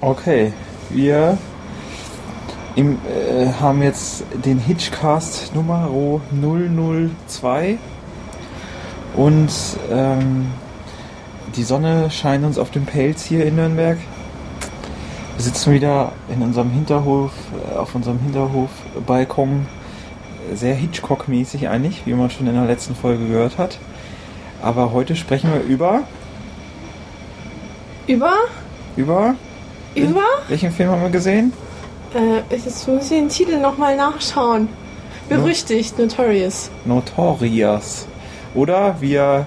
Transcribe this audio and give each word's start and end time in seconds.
Okay, 0.00 0.52
wir 0.90 1.36
im, 2.76 2.98
äh, 3.08 3.52
haben 3.60 3.82
jetzt 3.82 4.22
den 4.44 4.60
Hitchcast 4.60 5.56
Nummer 5.56 5.90
002 6.30 7.78
und 9.16 9.50
ähm, 9.90 10.52
die 11.56 11.64
Sonne 11.64 12.12
scheint 12.12 12.44
uns 12.44 12.58
auf 12.58 12.70
dem 12.70 12.86
Pelz 12.86 13.24
hier 13.24 13.44
in 13.44 13.56
Nürnberg. 13.56 13.98
Wir 15.34 15.42
sitzen 15.42 15.72
wieder 15.72 16.12
in 16.32 16.42
unserem 16.42 16.70
Hinterhof, 16.70 17.32
äh, 17.68 17.76
auf 17.76 17.96
unserem 17.96 18.20
Hinterhofbalkon. 18.20 19.66
Sehr 20.54 20.76
Hitchcock-mäßig 20.76 21.68
eigentlich, 21.68 22.06
wie 22.06 22.14
man 22.14 22.30
schon 22.30 22.46
in 22.46 22.54
der 22.54 22.66
letzten 22.66 22.94
Folge 22.94 23.26
gehört 23.26 23.58
hat. 23.58 23.80
Aber 24.62 24.92
heute 24.92 25.16
sprechen 25.16 25.52
wir 25.52 25.62
über. 25.62 26.04
Über? 28.06 28.34
Über? 28.94 29.34
Über? 29.98 30.24
Welchen 30.48 30.70
Film 30.70 30.90
haben 30.90 31.02
wir 31.02 31.10
gesehen? 31.10 31.52
Äh, 32.14 32.54
jetzt 32.54 32.88
muss 32.88 33.04
ich 33.04 33.08
den 33.08 33.28
Titel 33.28 33.58
nochmal 33.58 33.96
nachschauen. 33.96 34.68
Berüchtigt, 35.28 35.98
Notorious. 35.98 36.70
Notorious. 36.84 38.06
Oder 38.54 38.96
wie 39.00 39.14
er 39.14 39.46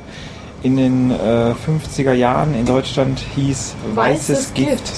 in 0.64 0.78
den 0.78 1.12
äh, 1.12 1.54
50er 1.54 2.14
Jahren 2.14 2.54
in 2.54 2.66
Deutschland 2.66 3.20
hieß 3.36 3.76
Weißes, 3.95 4.30
Weißes 4.30 4.54
Gift. 4.54 4.70
Gift. 4.70 4.94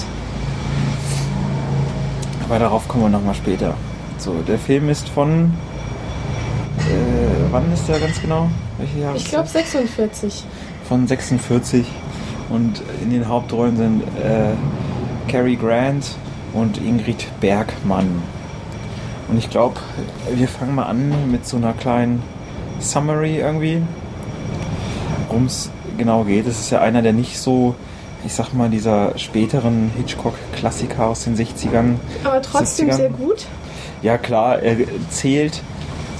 Aber 2.46 2.58
darauf 2.58 2.86
kommen 2.86 3.04
wir 3.04 3.08
nochmal 3.08 3.34
später. 3.34 3.74
So, 4.18 4.34
der 4.46 4.58
Film 4.58 4.90
ist 4.90 5.08
von. 5.08 5.54
Äh, 6.78 7.50
wann 7.50 7.72
ist 7.72 7.88
der 7.88 7.98
ganz 7.98 8.20
genau? 8.20 8.50
Welche 8.78 8.98
Jahre? 8.98 9.16
Ich 9.16 9.24
glaube 9.24 9.48
46. 9.48 10.44
Von 10.86 11.06
46. 11.06 11.86
Und 12.50 12.82
in 13.02 13.10
den 13.10 13.26
Hauptrollen 13.26 13.76
sind 13.76 14.02
äh, 14.22 14.52
Cary 15.28 15.56
Grant 15.56 16.16
und 16.52 16.78
Ingrid 16.78 17.26
Bergmann. 17.40 18.22
Und 19.28 19.38
ich 19.38 19.50
glaube, 19.50 19.76
wir 20.32 20.48
fangen 20.48 20.74
mal 20.74 20.84
an 20.84 21.30
mit 21.30 21.46
so 21.46 21.56
einer 21.56 21.72
kleinen 21.72 22.22
Summary 22.80 23.38
irgendwie, 23.38 23.82
worum 25.28 25.46
es 25.46 25.70
genau 25.96 26.24
geht. 26.24 26.46
Es 26.46 26.60
ist 26.60 26.70
ja 26.70 26.80
einer 26.80 27.02
der 27.02 27.12
nicht 27.12 27.38
so, 27.38 27.74
ich 28.24 28.32
sag 28.34 28.52
mal, 28.52 28.68
dieser 28.68 29.16
späteren 29.18 29.90
Hitchcock-Klassiker 29.96 31.06
aus 31.06 31.24
den 31.24 31.36
60ern. 31.36 31.96
Aber 32.22 32.42
trotzdem 32.42 32.90
70ern. 32.90 32.96
sehr 32.96 33.10
gut. 33.10 33.46
Ja 34.02 34.18
klar, 34.18 34.60
er 34.60 34.76
zählt, 35.10 35.62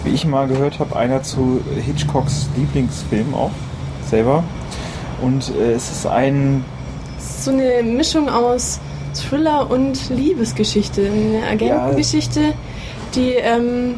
wie 0.05 0.11
ich 0.11 0.25
mal 0.25 0.49
gehört 0.49 0.79
habe, 0.79 0.97
einer 0.97 1.23
zu 1.23 1.61
Hitchcocks 1.85 2.49
Lieblingsfilm 2.57 3.35
auch 3.35 3.51
selber. 4.09 4.43
Und 5.21 5.51
äh, 5.55 5.73
es 5.73 5.91
ist 5.91 6.07
ein 6.07 6.65
So 7.19 7.51
eine 7.51 7.83
Mischung 7.83 8.29
aus 8.29 8.81
Thriller 9.15 9.71
und 9.71 10.11
Liebesgeschichte. 10.11 11.07
Eine 11.07 11.47
Agentengeschichte, 11.51 12.53
die 13.15 13.31
ähm, 13.33 13.97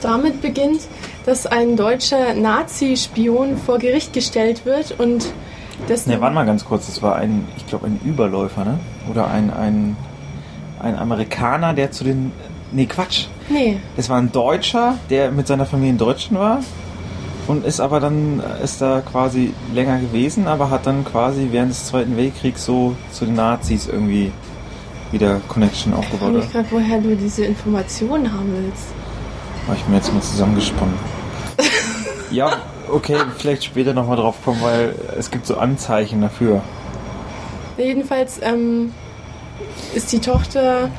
damit 0.00 0.42
beginnt, 0.42 0.80
dass 1.26 1.46
ein 1.46 1.76
deutscher 1.76 2.34
Nazi-Spion 2.34 3.56
vor 3.56 3.78
Gericht 3.78 4.12
gestellt 4.12 4.64
wird 4.64 4.98
und 4.98 5.32
dessen 5.88 6.10
Ne, 6.10 6.20
warte 6.20 6.34
mal 6.34 6.46
ganz 6.46 6.64
kurz, 6.64 6.86
das 6.86 7.02
war 7.02 7.16
ein, 7.16 7.46
ich 7.56 7.66
glaube, 7.66 7.86
ein 7.86 8.00
Überläufer, 8.04 8.64
ne? 8.64 8.78
Oder 9.10 9.28
ein, 9.28 9.52
ein, 9.52 9.96
ein 10.80 10.96
Amerikaner, 10.98 11.74
der 11.74 11.90
zu 11.90 12.04
den. 12.04 12.32
Nee, 12.72 12.86
Quatsch. 12.86 13.26
Nee, 13.48 13.78
Es 13.96 14.08
war 14.08 14.18
ein 14.18 14.32
Deutscher, 14.32 14.96
der 15.10 15.30
mit 15.30 15.46
seiner 15.46 15.66
Familie 15.66 15.92
in 15.92 15.98
Deutschland 15.98 16.38
war 16.38 16.60
und 17.48 17.64
ist 17.64 17.80
aber 17.80 18.00
dann, 18.00 18.42
ist 18.62 18.80
da 18.80 19.00
quasi 19.00 19.52
länger 19.74 19.98
gewesen, 19.98 20.46
aber 20.46 20.70
hat 20.70 20.86
dann 20.86 21.04
quasi 21.04 21.48
während 21.50 21.70
des 21.70 21.86
Zweiten 21.86 22.16
Weltkriegs 22.16 22.64
so 22.64 22.96
zu 23.10 23.24
den 23.24 23.34
Nazis 23.34 23.86
irgendwie 23.86 24.32
wieder 25.10 25.40
Connection 25.48 25.92
ich 25.92 25.98
aufgebaut. 25.98 26.20
frage 26.20 26.32
mich 26.32 26.44
hat. 26.46 26.52
gerade, 26.52 26.66
woher 26.70 27.00
du 27.00 27.16
diese 27.16 27.44
Informationen 27.44 28.32
haben 28.32 28.52
willst. 28.52 28.86
Habe 29.66 29.76
ich 29.76 29.88
mir 29.88 29.96
jetzt 29.96 30.12
mal 30.12 30.22
zusammengesponnen. 30.22 30.94
ja, 32.30 32.58
okay, 32.90 33.16
vielleicht 33.36 33.64
später 33.64 33.92
nochmal 33.92 34.16
drauf 34.16 34.36
kommen, 34.44 34.60
weil 34.62 34.94
es 35.18 35.30
gibt 35.30 35.46
so 35.46 35.56
Anzeichen 35.56 36.20
dafür. 36.20 36.62
Jedenfalls 37.76 38.40
ähm, 38.42 38.92
ist 39.94 40.12
die 40.12 40.20
Tochter, 40.20 40.90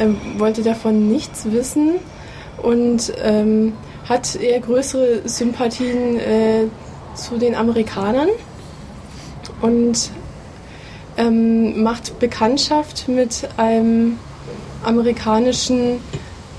ähm, 0.00 0.16
wollte 0.38 0.62
davon 0.62 1.08
nichts 1.08 1.50
wissen 1.50 1.94
und 2.62 3.12
ähm, 3.22 3.72
hat 4.08 4.36
eher 4.36 4.60
größere 4.60 5.28
Sympathien 5.28 6.18
äh, 6.18 6.64
zu 7.14 7.38
den 7.38 7.54
Amerikanern? 7.54 8.28
Und 9.62 10.10
ähm, 11.16 11.82
macht 11.82 12.18
Bekanntschaft 12.18 13.08
mit 13.08 13.48
einem 13.56 14.18
amerikanischen 14.84 16.00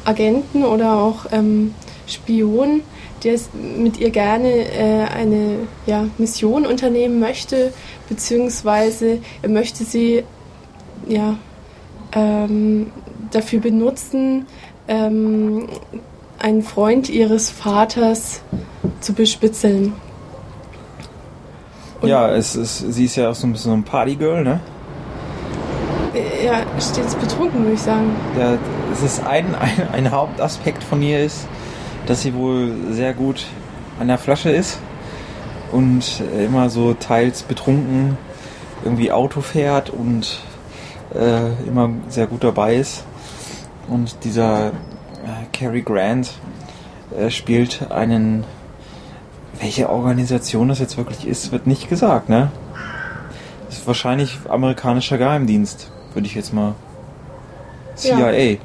Agenten 0.04 0.64
oder 0.64 0.98
auch 0.98 1.28
ähm, 1.32 1.74
Spion, 2.08 2.82
der 3.24 3.40
mit 3.54 4.00
ihr 4.00 4.10
gerne 4.10 4.50
äh, 4.50 5.06
eine 5.14 5.60
ja, 5.86 6.06
Mission 6.18 6.66
unternehmen 6.66 7.20
möchte, 7.20 7.74
beziehungsweise 8.10 9.20
er 9.42 9.50
möchte 9.50 9.84
sie 9.84 10.24
ja, 11.08 11.38
ähm, 12.14 12.92
dafür 13.32 13.60
benutzen, 13.60 14.46
ähm, 14.88 15.68
einen 16.40 16.62
Freund 16.62 17.10
ihres 17.10 17.50
Vaters 17.50 18.42
zu 19.02 19.14
bespitzeln. 19.14 19.94
Und- 22.02 22.10
ja, 22.10 22.30
es 22.30 22.56
ist, 22.56 22.78
sie 22.94 23.06
ist 23.06 23.16
ja 23.16 23.30
auch 23.32 23.36
so 23.36 23.48
ein 23.48 23.54
bisschen 23.54 23.72
so 23.72 23.78
ein 23.78 23.84
Partygirl, 23.84 24.44
ne? 24.44 24.60
Ja, 26.44 26.62
stets 26.80 27.16
betrunken, 27.16 27.62
würde 27.64 27.74
ich 27.74 27.82
sagen. 27.82 28.16
Der, 28.38 28.58
es 28.94 29.04
ist 29.04 29.26
ein, 29.26 29.54
ein, 29.56 29.88
ein 29.92 30.12
Hauptaspekt 30.12 30.84
von 30.84 31.02
ihr 31.02 31.24
ist, 31.24 31.48
dass 32.06 32.22
sie 32.22 32.34
wohl 32.34 32.72
sehr 32.92 33.14
gut 33.14 33.46
an 34.00 34.08
der 34.08 34.18
Flasche 34.18 34.50
ist 34.50 34.80
und 35.72 36.22
immer 36.40 36.70
so 36.70 36.94
teils 36.94 37.44
betrunken 37.44 38.18
irgendwie 38.84 39.12
Auto 39.12 39.42
fährt 39.42 39.90
und 39.90 40.40
äh, 41.14 41.68
immer 41.68 41.90
sehr 42.10 42.28
gut 42.28 42.44
dabei 42.44 42.76
ist. 42.76 43.04
Und 43.90 44.24
dieser 44.24 44.72
Cary 45.54 45.82
Grant 45.82 46.32
äh, 47.18 47.30
spielt 47.30 47.92
einen. 47.92 48.44
Welche 49.60 49.90
Organisation 49.90 50.68
das 50.68 50.78
jetzt 50.78 50.98
wirklich 50.98 51.26
ist, 51.28 51.52
wird 51.52 51.66
nicht 51.66 51.90
gesagt, 51.90 52.30
ne? 52.30 52.52
Das 53.66 53.80
ist 53.80 53.88
wahrscheinlich 53.88 54.38
amerikanischer 54.48 55.18
Geheimdienst, 55.18 55.90
würde 56.14 56.28
ich 56.28 56.36
jetzt 56.36 56.54
mal. 56.54 56.76
CIA, 57.96 58.32
Ja. 58.52 58.58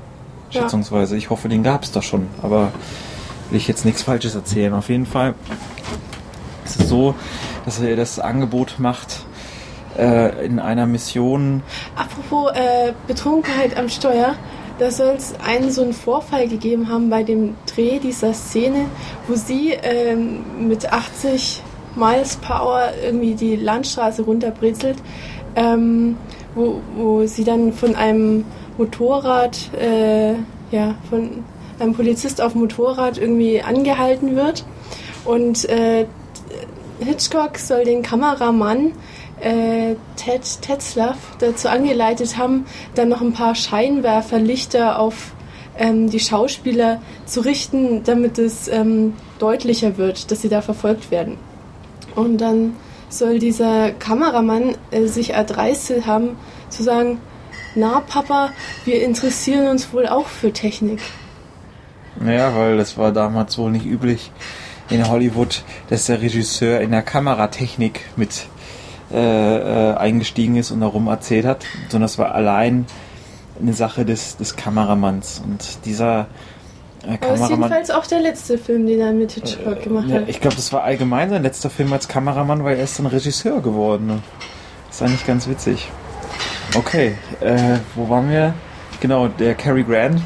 schätzungsweise. 0.51 1.17
Ich 1.17 1.31
hoffe, 1.31 1.49
den 1.49 1.63
gab 1.63 1.83
es 1.85 1.93
doch 1.93 2.03
schon, 2.03 2.27
aber 2.43 2.73
will 3.49 3.57
ich 3.57 3.69
jetzt 3.69 3.87
nichts 3.87 4.03
Falsches 4.03 4.35
erzählen. 4.35 4.75
Auf 4.75 4.91
jeden 4.91 5.07
Fall 5.07 5.35
ist 6.67 6.79
es 6.79 6.89
so, 6.91 7.15
dass 7.65 7.81
er 7.81 7.89
ihr 7.89 7.97
das 7.97 8.19
Angebot 8.19 8.75
macht, 8.79 9.25
äh, 9.99 10.45
in 10.45 10.59
einer 10.59 10.85
Mission. 10.87 11.63
Apropos 11.97 12.53
äh, 12.55 12.93
Betrunkenheit 13.07 13.79
am 13.79 13.89
Steuer, 13.89 14.35
da 14.83 14.91
soll 14.91 15.15
es 15.17 15.35
einen 15.39 15.71
so 15.71 15.83
einen 15.83 15.93
Vorfall 15.93 16.49
gegeben 16.49 16.89
haben 16.89 17.09
bei 17.09 17.23
dem 17.23 17.55
Dreh 17.73 18.01
dieser 18.01 18.35
Szene, 18.35 18.87
wo 19.29 19.37
sie 19.37 19.75
ähm, 19.81 20.41
mit 20.67 20.93
80 20.93 21.63
Miles 21.95 22.37
Hour 22.51 22.89
irgendwie 23.01 23.35
die 23.35 23.55
Landstraße 23.55 24.23
runterbrezelt, 24.23 24.97
ähm, 25.55 26.17
wo, 26.57 26.81
wo 26.97 27.25
sie 27.27 27.45
dann 27.45 27.73
von 27.73 27.95
einem 27.95 28.45
Motorrad, 28.77 29.71
äh, 29.81 30.33
ja, 30.73 30.97
von 31.09 31.45
einem 31.79 31.93
Polizist 31.93 32.41
auf 32.41 32.57
Motorrad 32.57 33.19
irgendwie 33.19 33.63
angehalten 33.63 34.35
wird. 34.35 34.65
Und 35.25 35.65
äh, 35.69 36.07
Hitchcock 36.99 37.57
soll 37.57 37.85
den 37.85 38.03
Kameramann 38.03 38.95
äh, 39.43 39.97
Ted 40.17 40.43
Tetzlaff 40.63 41.17
dazu 41.39 41.69
angeleitet 41.69 42.39
haben, 42.39 42.67
dann 42.95 43.09
noch 43.09 43.21
ein 43.21 43.33
paar 43.33 43.55
Scheinwerferlichter 43.55 44.99
auf 44.99 45.33
ähm, 45.77 46.11
die 46.11 46.21
Schauspieler 46.21 47.01
zu 47.27 47.41
richten, 47.41 48.05
damit 48.05 48.39
es 48.39 48.69
ähm, 48.69 49.15
deutlicher 49.39 49.97
wird, 49.97 50.31
dass 50.31 50.43
sie 50.43 50.49
da 50.49 50.63
verfolgt 50.63 51.11
werden. 51.11 51.39
Und 52.15 52.39
dann 52.39 52.77
soll 53.09 53.39
dieser 53.39 53.91
Kameramann 53.91 54.75
äh, 54.91 55.07
sich 55.07 55.31
erdreistet 55.31 56.07
haben, 56.07 56.37
zu 56.69 56.83
sagen, 56.83 57.19
na 57.75 58.01
Papa, 58.01 58.51
wir 58.85 59.03
interessieren 59.03 59.69
uns 59.69 59.93
wohl 59.93 60.07
auch 60.07 60.27
für 60.27 60.53
Technik. 60.53 61.01
Naja, 62.21 62.55
weil 62.55 62.77
das 62.77 62.99
war 62.99 63.13
damals 63.13 63.57
wohl 63.57 63.71
nicht 63.71 63.87
üblich 63.87 64.31
in 64.91 65.09
Hollywood, 65.09 65.63
dass 65.89 66.07
der 66.07 66.21
Regisseur 66.21 66.81
in 66.81 66.91
der 66.91 67.03
Kameratechnik 67.03 68.01
mit 68.17 68.47
äh, 69.13 69.91
äh, 69.91 69.95
eingestiegen 69.97 70.57
ist 70.57 70.71
und 70.71 70.81
darum 70.81 71.07
erzählt 71.09 71.45
hat, 71.45 71.65
sondern 71.89 72.03
das 72.07 72.19
war 72.19 72.35
allein 72.35 72.87
eine 73.61 73.73
Sache 73.75 74.05
des, 74.05 74.37
des 74.37 74.57
Kameramanns. 74.57 75.43
Und 75.45 75.85
dieser 75.85 76.27
äh, 77.03 77.07
Aber 77.07 77.13
es 77.13 77.13
ist 77.13 77.21
Kameramann. 77.21 77.51
jedenfalls 77.51 77.91
auch 77.91 78.07
der 78.07 78.21
letzte 78.21 78.59
Film, 78.59 78.87
den 78.87 79.01
er 79.01 79.13
mit 79.13 79.33
Hitchcock 79.33 79.83
gemacht 79.83 80.09
Ja, 80.09 80.17
hat. 80.21 80.29
ich 80.29 80.41
glaube, 80.41 80.57
das 80.57 80.73
war 80.73 80.83
allgemein 80.85 81.31
sein 81.31 81.43
letzter 81.43 81.69
Film 81.71 81.93
als 81.93 82.09
Kameramann, 82.09 82.65
weil 82.65 82.77
er 82.79 82.85
ist 82.85 82.99
dann 82.99 83.07
Regisseur 83.07 83.61
geworden. 83.61 84.07
ne? 84.07 84.19
Das 84.89 84.97
ist 84.97 85.03
eigentlich 85.03 85.27
ganz 85.27 85.49
witzig. 85.49 85.91
Okay, 86.75 87.15
äh, 87.41 87.79
wo 87.95 88.09
waren 88.09 88.31
wir? 88.31 88.55
Genau, 89.01 89.29
der 89.29 89.55
Cary 89.55 89.83
Grant, 89.85 90.23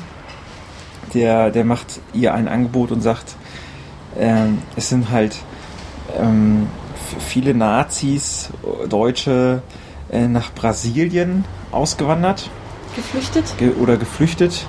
der, 1.14 1.50
der 1.50 1.64
macht 1.64 2.00
ihr 2.12 2.34
ein 2.34 2.46
Angebot 2.46 2.92
und 2.92 3.00
sagt, 3.00 3.34
ähm, 4.18 4.58
es 4.76 4.88
sind 4.88 5.10
halt 5.10 5.36
ähm, 6.18 6.66
viele 7.18 7.54
Nazis, 7.54 8.50
Deutsche 8.88 9.62
äh, 10.10 10.28
nach 10.28 10.52
Brasilien 10.52 11.44
ausgewandert. 11.72 12.50
Geflüchtet? 12.94 13.54
Ge 13.58 13.72
oder 13.80 13.96
geflüchtet 13.96 14.66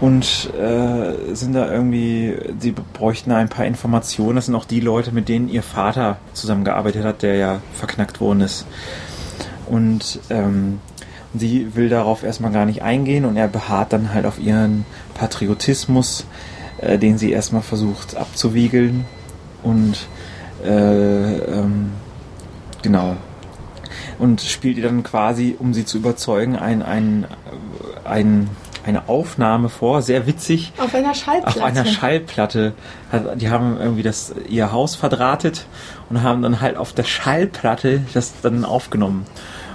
und 0.00 0.52
äh, 0.54 1.34
sind 1.34 1.54
da 1.54 1.70
irgendwie, 1.70 2.36
sie 2.58 2.72
bräuchten 2.72 3.32
ein 3.32 3.48
paar 3.48 3.64
Informationen. 3.64 4.36
Das 4.36 4.46
sind 4.46 4.54
auch 4.54 4.64
die 4.64 4.80
Leute, 4.80 5.12
mit 5.12 5.28
denen 5.28 5.48
ihr 5.48 5.62
Vater 5.62 6.18
zusammengearbeitet 6.34 7.04
hat, 7.04 7.22
der 7.22 7.36
ja 7.36 7.60
verknackt 7.72 8.20
worden 8.20 8.40
ist. 8.40 8.66
Und 9.66 10.20
ähm, 10.30 10.80
sie 11.32 11.74
will 11.74 11.88
darauf 11.88 12.22
erstmal 12.22 12.52
gar 12.52 12.66
nicht 12.66 12.82
eingehen 12.82 13.24
und 13.24 13.36
er 13.36 13.48
beharrt 13.48 13.92
dann 13.92 14.12
halt 14.12 14.26
auf 14.26 14.38
ihren 14.38 14.84
Patriotismus, 15.14 16.26
äh, 16.78 16.98
den 16.98 17.16
sie 17.16 17.32
erstmal 17.32 17.62
versucht 17.62 18.16
abzuwiegeln. 18.16 19.06
Und 19.62 20.06
äh, 20.64 21.38
ähm, 21.58 21.92
genau. 22.82 23.16
Und 24.18 24.40
spielt 24.40 24.76
ihr 24.76 24.84
dann 24.84 25.02
quasi, 25.02 25.56
um 25.58 25.74
sie 25.74 25.84
zu 25.84 25.98
überzeugen, 25.98 26.56
ein, 26.56 26.82
ein, 26.82 27.26
ein 28.04 28.48
eine 28.86 29.08
Aufnahme 29.08 29.68
vor, 29.68 30.02
sehr 30.02 30.26
witzig. 30.26 30.72
Auf 30.78 30.94
einer 30.94 31.14
Schallplatte. 31.14 31.58
Auf 31.58 31.64
einer 31.64 31.86
Schallplatte. 31.86 32.74
Die 33.36 33.48
haben 33.48 33.78
irgendwie 33.78 34.02
das, 34.02 34.34
ihr 34.48 34.72
Haus 34.72 34.94
verdrahtet 34.94 35.66
und 36.10 36.22
haben 36.22 36.42
dann 36.42 36.60
halt 36.60 36.76
auf 36.76 36.92
der 36.92 37.04
Schallplatte 37.04 38.02
das 38.12 38.34
dann 38.42 38.64
aufgenommen. 38.64 39.26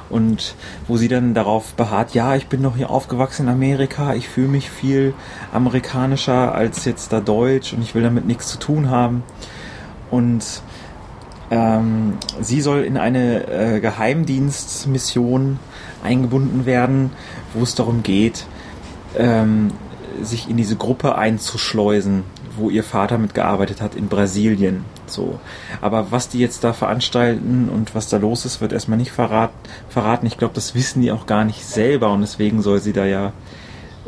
Und 0.10 0.56
wo 0.88 0.98
sie 0.98 1.08
dann 1.08 1.34
darauf 1.34 1.74
beharrt, 1.74 2.14
ja, 2.14 2.36
ich 2.36 2.48
bin 2.48 2.64
doch 2.64 2.76
hier 2.76 2.90
aufgewachsen 2.90 3.44
in 3.44 3.54
Amerika, 3.54 4.16
ich 4.16 4.28
fühle 4.28 4.48
mich 4.48 4.70
viel 4.70 5.14
amerikanischer 5.54 6.54
als 6.54 6.86
jetzt 6.86 7.14
da 7.14 7.20
Deutsch 7.20 7.74
und 7.74 7.82
ich 7.84 7.94
will 7.94 8.02
damit 8.02 8.26
nichts 8.26 8.48
zu 8.48 8.58
tun 8.58 8.90
haben. 8.90 9.24
Und 10.10 10.64
ähm, 11.52 12.18
sie 12.42 12.62
soll 12.62 12.84
in 12.84 12.98
eine 12.98 13.48
äh, 13.48 13.80
Geheimdienstmission 13.80 15.60
eingebunden 16.04 16.66
werden, 16.66 17.12
wo 17.54 17.64
es 17.64 17.76
darum 17.76 18.04
geht, 18.04 18.46
ähm, 19.18 19.72
sich 20.22 20.50
in 20.50 20.58
diese 20.58 20.76
Gruppe 20.76 21.16
einzuschleusen, 21.16 22.24
wo 22.58 22.70
ihr 22.70 22.84
Vater 22.84 23.18
mitgearbeitet 23.18 23.82
hat 23.82 23.96
in 23.96 24.08
Brasilien. 24.08 24.86
So. 25.08 25.40
Aber 25.82 26.12
was 26.12 26.30
die 26.30 26.40
jetzt 26.40 26.64
da 26.64 26.74
veranstalten 26.74 27.70
und 27.70 27.96
was 27.96 28.10
da 28.10 28.18
los 28.18 28.46
ist, 28.46 28.62
wird 28.62 28.74
erstmal 28.74 28.98
nicht 28.98 29.12
verrat, 29.12 29.52
verraten. 29.90 30.28
Ich 30.28 30.38
glaube, 30.38 30.54
das 30.54 30.76
wissen 30.76 31.02
die 31.02 31.12
auch 31.12 31.26
gar 31.26 31.46
nicht 31.46 31.66
selber 31.66 32.12
und 32.12 32.22
deswegen 32.22 32.62
soll 32.62 32.80
sie 32.80 32.94
da 32.94 33.06
ja 33.06 33.34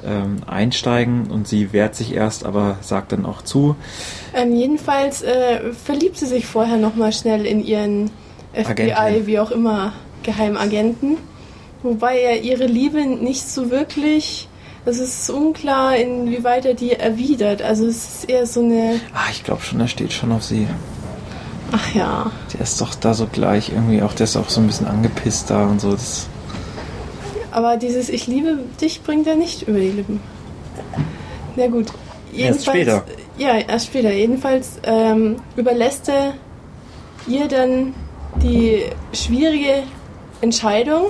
ähm, 0.05 0.37
einsteigen 0.47 1.29
und 1.29 1.47
sie 1.47 1.73
wehrt 1.73 1.95
sich 1.95 2.13
erst, 2.13 2.45
aber 2.45 2.77
sagt 2.81 3.11
dann 3.11 3.25
auch 3.25 3.41
zu. 3.41 3.75
Ähm, 4.33 4.55
jedenfalls 4.55 5.21
äh, 5.21 5.73
verliebt 5.73 6.17
sie 6.17 6.27
sich 6.27 6.45
vorher 6.45 6.77
nochmal 6.77 7.13
schnell 7.13 7.45
in 7.45 7.63
ihren 7.63 8.11
FBI, 8.53 8.93
Agentin. 8.93 9.27
wie 9.27 9.39
auch 9.39 9.51
immer, 9.51 9.93
Geheimagenten. 10.23 11.17
Wobei 11.83 12.19
er 12.19 12.41
ihre 12.41 12.65
Liebe 12.65 13.05
nicht 13.05 13.47
so 13.47 13.71
wirklich 13.71 14.47
es 14.83 14.99
ist 14.99 15.29
unklar, 15.29 15.95
inwieweit 15.95 16.65
er 16.65 16.73
die 16.73 16.93
erwidert. 16.93 17.61
Also 17.61 17.85
es 17.85 17.97
ist 17.97 18.29
eher 18.29 18.47
so 18.47 18.61
eine. 18.61 18.99
Ah, 19.13 19.29
ich 19.31 19.43
glaube 19.43 19.61
schon, 19.61 19.79
er 19.79 19.87
steht 19.87 20.11
schon 20.11 20.31
auf 20.31 20.43
sie. 20.43 20.67
Ach 21.71 21.93
ja. 21.93 22.31
Der 22.53 22.61
ist 22.61 22.81
doch 22.81 22.95
da 22.95 23.13
so 23.13 23.27
gleich 23.27 23.69
irgendwie 23.69 24.01
auch, 24.01 24.13
der 24.13 24.23
ist 24.23 24.35
auch 24.35 24.49
so 24.49 24.59
ein 24.59 24.67
bisschen 24.67 24.87
angepisst 24.87 25.49
da 25.49 25.65
und 25.67 25.79
so. 25.79 25.91
Das 25.91 26.27
Aber 27.51 27.77
dieses 27.77 28.09
Ich 28.09 28.27
liebe 28.27 28.59
dich 28.79 29.01
bringt 29.03 29.27
er 29.27 29.35
nicht 29.35 29.67
über 29.67 29.79
die 29.79 29.91
Lippen. 29.91 30.19
Na 31.55 31.67
gut. 31.67 31.87
Jedenfalls, 32.31 32.55
erst 32.55 32.65
später. 32.65 33.05
Ja, 33.37 33.57
erst 33.57 33.87
später. 33.87 34.11
Jedenfalls 34.11 34.79
ähm, 34.83 35.37
überlässt 35.57 36.09
er 36.09 36.33
ihr 37.27 37.47
dann 37.47 37.93
die 38.41 38.83
schwierige 39.13 39.83
Entscheidung, 40.41 41.07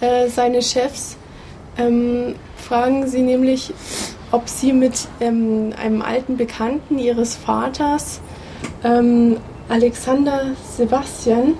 äh, 0.00 0.28
seine 0.28 0.62
Chefs 0.62 1.16
ähm, 1.78 2.34
fragen 2.56 3.06
sie 3.06 3.22
nämlich, 3.22 3.72
ob 4.30 4.48
sie 4.48 4.72
mit 4.72 5.08
ähm, 5.20 5.72
einem 5.80 6.02
alten 6.02 6.36
Bekannten 6.36 6.98
ihres 6.98 7.36
Vaters, 7.36 8.20
ähm, 8.84 9.38
Alexander 9.68 10.52
Sebastian, 10.76 11.54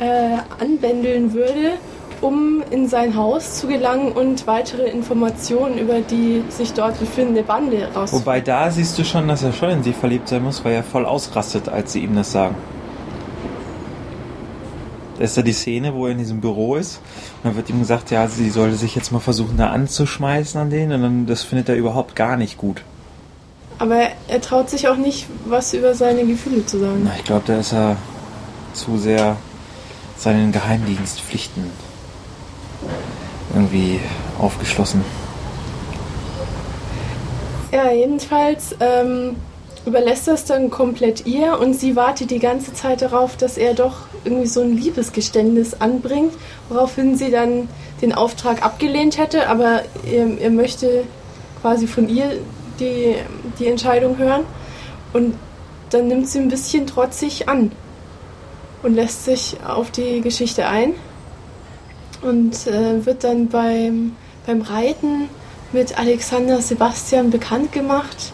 äh, 0.00 0.38
anbändeln 0.62 1.32
würde, 1.32 1.72
um 2.20 2.62
in 2.70 2.88
sein 2.88 3.16
Haus 3.16 3.60
zu 3.60 3.66
gelangen 3.66 4.12
und 4.12 4.46
weitere 4.46 4.88
Informationen 4.88 5.78
über 5.78 6.00
die 6.00 6.42
sich 6.48 6.72
dort 6.72 6.98
befindende 6.98 7.42
Bande 7.42 7.84
rauszufinden. 7.94 8.20
Wobei 8.20 8.40
da 8.40 8.70
siehst 8.70 8.98
du 8.98 9.04
schon, 9.04 9.28
dass 9.28 9.42
er 9.42 9.52
schon 9.52 9.70
in 9.70 9.82
sie 9.82 9.92
verliebt 9.92 10.28
sein 10.28 10.42
muss, 10.42 10.64
weil 10.64 10.74
er 10.74 10.82
voll 10.82 11.06
ausrastet, 11.06 11.68
als 11.68 11.92
sie 11.92 12.00
ihm 12.00 12.14
das 12.14 12.32
sagen. 12.32 12.56
Da 15.18 15.24
ist 15.24 15.36
da 15.36 15.42
die 15.42 15.52
Szene, 15.52 15.94
wo 15.94 16.06
er 16.06 16.12
in 16.12 16.18
diesem 16.18 16.40
Büro 16.40 16.76
ist. 16.76 17.00
Und 17.42 17.50
dann 17.50 17.56
wird 17.56 17.68
ihm 17.70 17.80
gesagt, 17.80 18.12
ja, 18.12 18.28
sie 18.28 18.50
sollte 18.50 18.76
sich 18.76 18.94
jetzt 18.94 19.10
mal 19.10 19.18
versuchen, 19.18 19.56
da 19.56 19.70
anzuschmeißen 19.70 20.60
an 20.60 20.70
den. 20.70 20.92
Und 20.92 21.02
dann, 21.02 21.26
das 21.26 21.42
findet 21.42 21.68
er 21.68 21.74
überhaupt 21.74 22.14
gar 22.14 22.36
nicht 22.36 22.56
gut. 22.56 22.82
Aber 23.78 24.08
er 24.28 24.40
traut 24.40 24.70
sich 24.70 24.88
auch 24.88 24.96
nicht, 24.96 25.26
was 25.44 25.74
über 25.74 25.94
seine 25.94 26.24
Gefühle 26.24 26.64
zu 26.66 26.78
sagen. 26.78 27.02
Na, 27.04 27.12
ich 27.16 27.24
glaube, 27.24 27.42
da 27.46 27.58
ist 27.58 27.72
er 27.72 27.96
zu 28.74 28.96
sehr 28.96 29.36
seinen 30.16 30.52
Geheimdienstpflichten 30.52 31.87
irgendwie 33.54 34.00
aufgeschlossen. 34.38 35.04
Ja, 37.72 37.90
jedenfalls 37.90 38.74
ähm, 38.80 39.36
überlässt 39.84 40.28
das 40.28 40.44
dann 40.44 40.70
komplett 40.70 41.26
ihr 41.26 41.58
und 41.58 41.74
sie 41.74 41.96
wartet 41.96 42.30
die 42.30 42.38
ganze 42.38 42.72
Zeit 42.72 43.02
darauf, 43.02 43.36
dass 43.36 43.58
er 43.58 43.74
doch 43.74 44.06
irgendwie 44.24 44.46
so 44.46 44.60
ein 44.60 44.76
Liebesgeständnis 44.76 45.74
anbringt, 45.80 46.32
woraufhin 46.68 47.16
sie 47.16 47.30
dann 47.30 47.68
den 48.00 48.14
Auftrag 48.14 48.64
abgelehnt 48.64 49.18
hätte, 49.18 49.48
aber 49.48 49.82
er, 50.10 50.40
er 50.40 50.50
möchte 50.50 51.04
quasi 51.60 51.86
von 51.86 52.08
ihr 52.08 52.38
die, 52.80 53.16
die 53.58 53.66
Entscheidung 53.66 54.16
hören 54.18 54.44
und 55.12 55.34
dann 55.90 56.08
nimmt 56.08 56.28
sie 56.28 56.38
ein 56.38 56.48
bisschen 56.48 56.86
trotzig 56.86 57.48
an 57.48 57.72
und 58.82 58.94
lässt 58.94 59.24
sich 59.24 59.56
auf 59.66 59.90
die 59.90 60.20
Geschichte 60.20 60.66
ein 60.66 60.94
und 62.22 62.66
äh, 62.66 63.04
wird 63.04 63.24
dann 63.24 63.48
beim, 63.48 64.16
beim 64.46 64.62
Reiten 64.62 65.28
mit 65.72 65.98
Alexander 65.98 66.60
Sebastian 66.60 67.30
bekannt 67.30 67.72
gemacht 67.72 68.32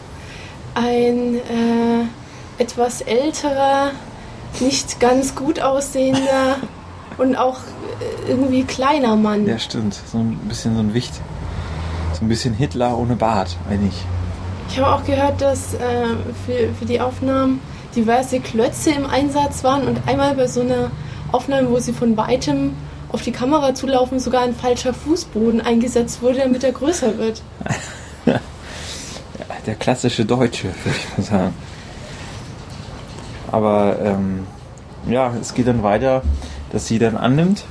ein 0.75 1.35
äh, 1.35 2.61
etwas 2.61 3.01
älterer, 3.01 3.91
nicht 4.59 4.99
ganz 4.99 5.35
gut 5.35 5.59
aussehender 5.59 6.57
und 7.17 7.35
auch 7.35 7.59
äh, 7.59 8.29
irgendwie 8.29 8.63
kleiner 8.63 9.15
Mann. 9.15 9.47
Ja, 9.47 9.57
stimmt. 9.57 9.99
So 10.11 10.19
ein 10.19 10.37
bisschen 10.47 10.75
so 10.75 10.81
ein 10.81 10.93
Wicht. 10.93 11.13
So 12.13 12.23
ein 12.23 12.29
bisschen 12.29 12.53
Hitler 12.53 12.97
ohne 12.97 13.15
Bart, 13.15 13.57
eigentlich. 13.69 13.95
Ich 14.69 14.79
habe 14.79 14.93
auch 14.93 15.05
gehört, 15.05 15.41
dass 15.41 15.73
äh, 15.73 15.77
für, 16.45 16.73
für 16.77 16.85
die 16.85 16.99
Aufnahmen 16.99 17.61
diverse 17.95 18.39
Klötze 18.39 18.91
im 18.91 19.05
Einsatz 19.05 19.63
waren 19.63 19.87
und 19.87 19.99
einmal 20.07 20.35
bei 20.35 20.47
so 20.47 20.61
einer 20.61 20.91
Aufnahme, 21.31 21.69
wo 21.69 21.79
sie 21.79 21.93
von 21.93 22.17
weitem 22.17 22.73
auf 23.15 23.21
die 23.21 23.31
Kamera 23.31 23.73
zulaufen, 23.73 24.19
sogar 24.19 24.41
ein 24.41 24.53
falscher 24.53 24.93
Fußboden 24.93 25.61
eingesetzt 25.61 26.21
wurde, 26.21 26.39
damit 26.39 26.65
er 26.65 26.73
größer 26.73 27.17
wird. 27.17 27.41
der 29.65 29.75
klassische 29.75 30.25
Deutsche, 30.25 30.67
würde 30.83 30.97
ich 30.97 31.17
mal 31.17 31.23
sagen. 31.23 31.53
Aber 33.53 33.97
ähm, 34.03 34.45
ja, 35.07 35.33
es 35.39 35.53
geht 35.53 35.67
dann 35.67 35.81
weiter, 35.81 36.23
dass 36.73 36.87
sie 36.87 36.99
dann 36.99 37.15
annimmt, 37.15 37.63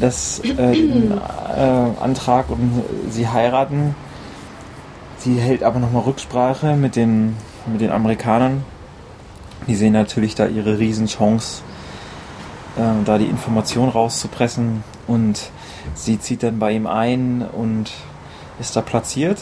das 0.00 0.38
äh, 0.40 0.72
den, 0.72 1.12
äh, 1.12 2.00
Antrag 2.00 2.48
und 2.48 2.82
sie 3.10 3.28
heiraten. 3.28 3.94
Sie 5.18 5.38
hält 5.38 5.62
aber 5.62 5.78
nochmal 5.78 6.04
Rücksprache 6.04 6.74
mit 6.74 6.96
den, 6.96 7.36
mit 7.70 7.82
den 7.82 7.90
Amerikanern. 7.90 8.64
Die 9.66 9.74
sehen 9.74 9.92
natürlich 9.92 10.34
da 10.34 10.46
ihre 10.46 10.78
Riesenchance, 10.78 11.60
äh, 11.60 11.77
da 13.04 13.18
die 13.18 13.26
Information 13.26 13.88
rauszupressen. 13.88 14.84
Und 15.06 15.50
sie 15.94 16.20
zieht 16.20 16.42
dann 16.42 16.58
bei 16.58 16.72
ihm 16.72 16.86
ein 16.86 17.42
und 17.42 17.90
ist 18.60 18.76
da 18.76 18.80
platziert 18.80 19.38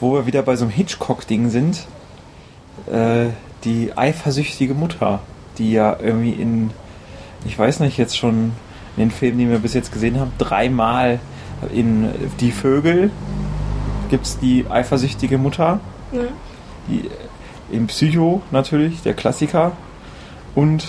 wo 0.00 0.14
wir 0.14 0.26
wieder 0.26 0.42
bei 0.42 0.56
so 0.56 0.64
einem 0.64 0.72
Hitchcock-Ding 0.72 1.50
sind, 1.50 1.86
äh, 2.90 3.26
die 3.64 3.92
eifersüchtige 3.96 4.74
Mutter, 4.74 5.20
die 5.58 5.72
ja 5.72 5.96
irgendwie 6.00 6.32
in, 6.32 6.70
ich 7.44 7.58
weiß 7.58 7.80
nicht, 7.80 7.98
jetzt 7.98 8.16
schon 8.16 8.52
in 8.96 9.04
den 9.04 9.10
Filmen, 9.10 9.38
die 9.38 9.48
wir 9.48 9.58
bis 9.58 9.74
jetzt 9.74 9.92
gesehen 9.92 10.18
haben, 10.18 10.32
dreimal 10.38 11.20
in 11.72 12.08
Die 12.40 12.52
Vögel 12.52 13.10
gibt 14.08 14.26
es 14.26 14.38
die 14.38 14.66
eifersüchtige 14.68 15.38
Mutter. 15.38 15.78
Ja. 16.10 16.22
Die, 16.88 17.08
in 17.70 17.86
Psycho 17.86 18.42
natürlich, 18.50 19.02
der 19.02 19.14
Klassiker. 19.14 19.72
Und 20.56 20.88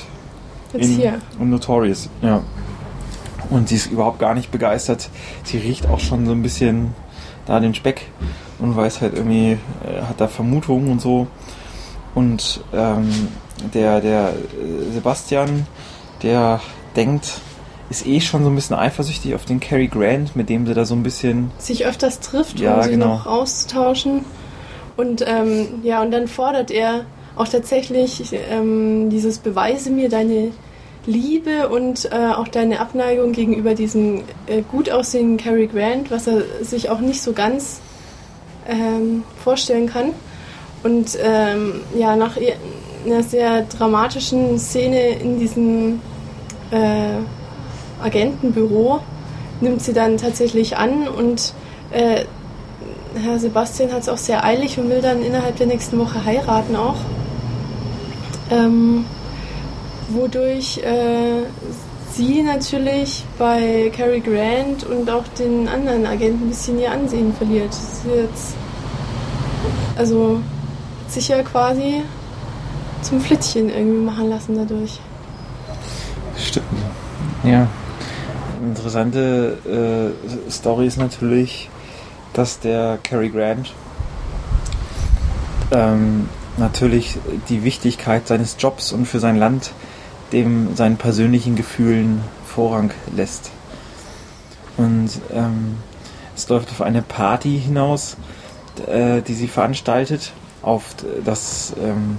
in, 0.74 1.14
und 1.40 1.50
Notorious, 1.50 2.10
ja. 2.22 2.42
Und 3.50 3.70
sie 3.70 3.76
ist 3.76 3.92
überhaupt 3.92 4.20
gar 4.20 4.34
nicht 4.34 4.52
begeistert. 4.52 5.10
Sie 5.44 5.58
riecht 5.58 5.88
auch 5.88 6.00
schon 6.00 6.26
so 6.26 6.32
ein 6.32 6.42
bisschen 6.42 6.94
da 7.46 7.60
den 7.60 7.74
Speck 7.74 8.08
und 8.60 8.76
weiß 8.78 9.02
halt 9.02 9.16
irgendwie, 9.16 9.54
äh, 9.86 10.02
hat 10.08 10.22
da 10.22 10.28
Vermutungen 10.28 10.90
und 10.90 11.02
so. 11.02 11.28
Und 12.16 12.64
ähm, 12.74 13.10
der, 13.74 14.00
der 14.02 14.30
äh, 14.30 14.94
Sebastian, 14.94 15.66
der 16.24 16.62
denkt, 16.96 17.42
ist 17.90 18.06
eh 18.08 18.22
schon 18.22 18.44
so 18.44 18.50
ein 18.50 18.56
bisschen 18.56 18.78
eifersüchtig 18.78 19.36
auf 19.36 19.46
den 19.46 19.60
Cary 19.60 19.88
Grant, 19.88 20.36
mit 20.36 20.50
dem 20.50 20.66
sie 20.66 20.74
da 20.74 20.86
so 20.86 20.96
ein 20.96 21.04
bisschen 21.04 21.52
sich 21.58 21.86
öfters 21.86 22.22
trifft, 22.22 22.60
Ja, 22.60 22.76
um 22.76 22.84
sie 22.84 22.92
genau. 22.92 23.08
noch 23.08 23.26
auszutauschen. 23.26 24.24
Und 24.96 25.24
ähm, 25.28 25.82
ja, 25.84 26.02
und 26.02 26.12
dann 26.12 26.28
fordert 26.28 26.72
er 26.72 27.06
auch 27.36 27.48
tatsächlich 27.48 28.34
ähm, 28.50 29.10
dieses 29.10 29.40
Beweise 29.40 29.90
mir 29.90 30.10
deine 30.10 30.52
Liebe 31.06 31.70
und 31.70 32.10
äh, 32.12 32.34
auch 32.34 32.48
deine 32.48 32.80
Abneigung 32.80 33.32
gegenüber 33.32 33.74
diesem 33.74 34.24
äh, 34.46 34.62
gut 34.62 34.90
aussehenden 34.90 35.38
Cary 35.38 35.68
Grant, 35.68 36.12
was 36.12 36.28
er 36.28 36.44
sich 36.62 36.90
auch 36.90 37.00
nicht 37.00 37.22
so 37.22 37.34
ganz 37.34 37.80
ähm, 38.68 39.24
vorstellen 39.44 39.88
kann. 39.88 40.14
Und 40.84 41.18
ähm, 41.22 41.82
ja, 41.98 42.16
nach 42.16 42.38
einer 43.06 43.24
sehr 43.24 43.64
dramatischen 43.64 44.60
Szene 44.60 45.10
in 45.20 45.40
diesem 45.40 46.02
äh, 46.72 47.18
Agentenbüro 48.04 49.00
nimmt 49.60 49.82
sie 49.82 49.94
dann 49.94 50.18
tatsächlich 50.18 50.78
an 50.78 51.08
und 51.08 51.54
äh, 51.92 52.26
Herr 53.14 53.40
Sebastian 53.40 53.92
hat 53.92 54.02
es 54.02 54.10
auch 54.10 54.18
sehr 54.18 54.44
eilig 54.44 54.80
und 54.80 54.90
will 54.90 55.02
dann 55.02 55.22
innerhalb 55.22 55.58
der 55.58 55.68
nächsten 55.68 56.00
Woche 56.00 56.24
heiraten 56.24 56.76
auch. 56.76 56.96
Ähm, 58.52 59.06
wodurch 60.10 60.78
äh, 60.80 61.44
sie 62.14 62.42
natürlich 62.44 63.24
bei 63.40 63.92
Cary 63.96 64.20
Grant 64.20 64.84
und 64.84 65.10
auch 65.10 65.28
den 65.40 65.68
anderen 65.68 66.06
Agenten 66.06 66.46
ein 66.46 66.50
bisschen 66.50 66.80
ihr 66.80 66.92
Ansehen 66.92 67.34
verliert. 67.34 67.74
Sie 67.74 68.10
jetzt 68.10 68.56
also 69.98 70.42
sicher 71.08 71.44
quasi 71.44 72.04
zum 73.02 73.22
Flittchen 73.22 73.70
irgendwie 73.70 74.06
machen 74.06 74.30
lassen 74.30 74.56
dadurch. 74.56 75.00
Stimmt. 76.38 76.66
Ja. 77.44 77.68
Interessante 78.64 80.14
äh, 80.48 80.52
Story 80.52 80.86
ist 80.86 80.98
natürlich, 80.98 81.70
dass 82.34 82.60
der 82.60 83.00
Cary 83.02 83.30
Grant 83.30 83.74
ähm, 85.72 86.30
natürlich 86.58 87.18
die 87.50 87.64
Wichtigkeit 87.64 88.28
seines 88.28 88.58
Jobs 88.60 88.92
und 88.92 89.06
für 89.06 89.20
sein 89.20 89.38
Land 89.38 89.72
dem 90.32 90.76
seinen 90.76 90.98
persönlichen 90.98 91.56
Gefühlen 91.56 92.22
Vorrang 92.46 92.92
lässt. 93.16 93.52
Und 94.78 95.10
ähm, 95.34 95.78
es 96.36 96.48
läuft 96.50 96.70
auf 96.72 96.82
eine 96.82 97.02
Party 97.02 97.60
hinaus, 97.60 98.18
äh, 98.88 99.22
die 99.22 99.34
sie 99.34 99.48
veranstaltet, 99.48 100.32
auf 100.62 100.96
das 101.26 101.74
ähm, 101.82 102.18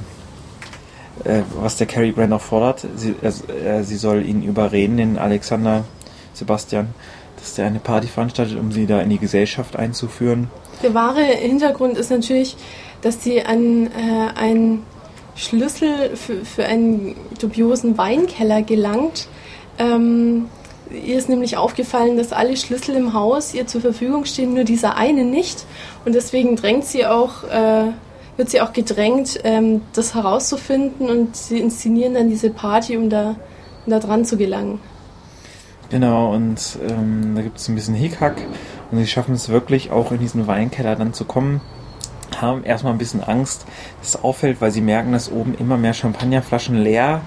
äh, 1.25 1.43
was 1.57 1.77
der 1.77 1.87
Cary 1.87 2.13
Grant 2.13 2.33
auch 2.33 2.41
fordert. 2.41 2.87
Sie, 2.97 3.15
er, 3.23 3.85
sie 3.85 3.97
soll 3.97 4.25
ihn 4.27 4.43
überreden, 4.43 4.97
den 4.97 5.19
Alexander 5.19 5.85
Sebastian, 6.35 6.89
dass 7.39 7.55
der 7.55 7.67
eine 7.67 7.81
Party 7.81 8.09
veranstaltet, 8.09 8.59
um 8.59 8.73
sie 8.73 8.87
da 8.87 9.01
in 9.01 9.11
die 9.11 9.19
Gesellschaft 9.19 9.77
einzuführen. 9.77 10.51
Der 10.83 10.95
wahre 10.95 11.23
Hintergrund 11.23 11.97
ist 11.97 12.11
natürlich, 12.11 12.57
dass 13.03 13.23
sie 13.23 13.43
an 13.43 13.89
äh, 13.89 14.39
einen 14.39 14.85
Schlüssel 15.35 16.17
für, 16.17 16.45
für 16.45 16.65
einen 16.65 17.15
dubiosen 17.41 17.99
Weinkeller 17.99 18.63
gelangt. 18.63 19.29
Ähm, 19.79 20.47
ihr 20.91 21.17
ist 21.17 21.29
nämlich 21.29 21.57
aufgefallen, 21.57 22.17
dass 22.17 22.33
alle 22.33 22.57
Schlüssel 22.57 22.97
im 22.97 23.15
Haus 23.15 23.55
ihr 23.55 23.67
zur 23.67 23.81
Verfügung 23.81 24.25
stehen, 24.25 24.55
nur 24.55 24.65
dieser 24.65 24.97
eine 24.97 25.25
nicht. 25.25 25.65
Und 26.05 26.15
deswegen 26.15 26.57
drängt 26.57 26.85
sie 26.85 27.07
auch, 27.07 27.45
äh, 27.45 27.93
wird 28.37 28.51
sie 28.51 28.61
auch 28.61 28.73
gedrängt, 28.73 29.41
ähm, 29.45 29.83
das 29.95 30.15
herauszufinden 30.15 31.09
und 31.11 31.37
sie 31.37 31.59
inszenieren 31.59 32.15
dann 32.15 32.29
diese 32.29 32.51
Party, 32.51 32.97
um 32.97 33.09
da, 33.09 33.37
um 33.87 33.91
da 33.91 33.99
dran 33.99 34.25
zu 34.25 34.37
gelangen. 34.37 34.81
Genau, 35.91 36.33
und 36.33 36.79
ähm, 36.89 37.35
da 37.35 37.43
gibt 37.43 37.59
es 37.59 37.69
ein 37.69 37.75
bisschen 37.75 37.95
Hickhack 37.95 38.37
und 38.91 38.99
sie 38.99 39.07
schaffen 39.07 39.35
es 39.35 39.51
wirklich 39.51 39.91
auch 39.91 40.11
in 40.13 40.19
diesen 40.19 40.47
Weinkeller 40.47 40.97
dann 40.97 41.13
zu 41.13 41.25
kommen. 41.25 41.61
Haben 42.41 42.65
erstmal 42.65 42.93
ein 42.93 42.99
bisschen 42.99 43.23
Angst, 43.23 43.67
dass 44.01 44.15
es 44.15 44.23
auffällt, 44.23 44.61
weil 44.61 44.71
sie 44.71 44.81
merken, 44.81 45.13
dass 45.13 45.31
oben 45.31 45.55
immer 45.59 45.77
mehr 45.77 45.95
Champagnerflaschen 45.95 46.83
leer 46.83 47.21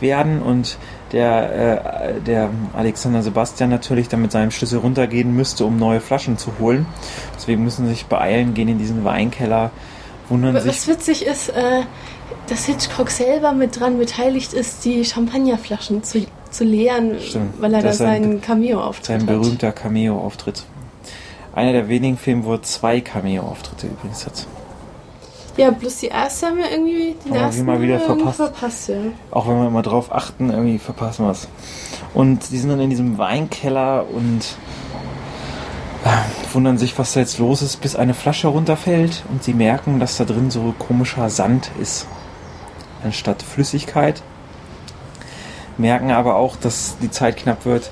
werden 0.00 0.42
und 0.42 0.76
der, 1.12 2.16
äh, 2.16 2.20
der 2.20 2.50
Alexander 2.74 3.22
Sebastian 3.22 3.70
natürlich 3.70 4.08
dann 4.08 4.20
mit 4.22 4.32
seinem 4.32 4.50
Schlüssel 4.50 4.78
runtergehen 4.80 5.34
müsste, 5.34 5.64
um 5.64 5.76
neue 5.78 6.00
Flaschen 6.00 6.38
zu 6.38 6.52
holen. 6.58 6.86
Deswegen 7.36 7.62
müssen 7.62 7.86
sie 7.86 7.92
sich 7.92 8.06
beeilen, 8.06 8.54
gehen 8.54 8.68
in 8.68 8.78
diesen 8.78 9.04
Weinkeller, 9.04 9.70
wundern 10.28 10.54
Was 10.54 10.64
sich. 10.64 10.88
witzig 10.88 11.24
ist, 11.26 11.50
äh, 11.50 11.82
dass 12.48 12.64
Hitchcock 12.64 13.10
selber 13.10 13.52
mit 13.52 13.78
dran 13.78 13.98
beteiligt 13.98 14.52
ist, 14.52 14.84
die 14.84 15.04
Champagnerflaschen 15.04 16.02
zu, 16.02 16.26
zu 16.50 16.64
leeren, 16.64 17.18
Stimmt. 17.20 17.60
weil 17.60 17.72
er 17.74 17.82
da 17.82 17.92
seinen 17.92 18.40
Cameo-Auftritt 18.40 19.06
Sein 19.06 19.20
hat. 19.20 19.26
berühmter 19.26 19.72
Cameo-Auftritt. 19.72 20.64
Einer 21.54 21.72
der 21.72 21.88
wenigen 21.88 22.16
Filme, 22.16 22.44
wo 22.44 22.54
er 22.54 22.62
zwei 22.62 23.00
Cameo-Auftritte 23.00 23.88
übrigens 23.88 24.24
hat. 24.26 24.46
Ja, 25.56 25.70
bloß 25.70 25.98
die 25.98 26.06
erste 26.06 26.46
haben 26.46 26.56
wir 26.58 26.70
irgendwie 26.70 27.14
den 27.24 27.32
Haben 27.32 27.34
wir 27.34 27.40
ersten 27.40 27.66
mal 27.66 27.82
wieder 27.82 28.00
verpasst. 28.00 28.36
verpasst 28.36 28.88
ja. 28.88 28.96
Auch 29.30 29.46
wenn 29.46 29.58
wir 29.60 29.66
immer 29.66 29.82
drauf 29.82 30.10
achten, 30.10 30.50
irgendwie 30.50 30.78
verpassen 30.78 31.26
wir 31.26 31.32
es. 31.32 31.46
Und 32.14 32.50
die 32.50 32.58
sind 32.58 32.70
dann 32.70 32.80
in 32.80 32.88
diesem 32.88 33.18
Weinkeller 33.18 34.06
und 34.10 34.56
äh, 36.04 36.54
wundern 36.54 36.78
sich, 36.78 36.98
was 36.98 37.12
da 37.12 37.20
jetzt 37.20 37.38
los 37.38 37.60
ist, 37.60 37.82
bis 37.82 37.96
eine 37.96 38.14
Flasche 38.14 38.48
runterfällt 38.48 39.24
und 39.30 39.42
sie 39.44 39.52
merken, 39.52 40.00
dass 40.00 40.16
da 40.16 40.24
drin 40.24 40.50
so 40.50 40.74
komischer 40.78 41.28
Sand 41.28 41.70
ist, 41.80 42.06
anstatt 43.04 43.42
Flüssigkeit. 43.42 44.22
Merken 45.76 46.12
aber 46.12 46.36
auch, 46.36 46.56
dass 46.56 46.96
die 47.02 47.10
Zeit 47.10 47.36
knapp 47.36 47.66
wird, 47.66 47.90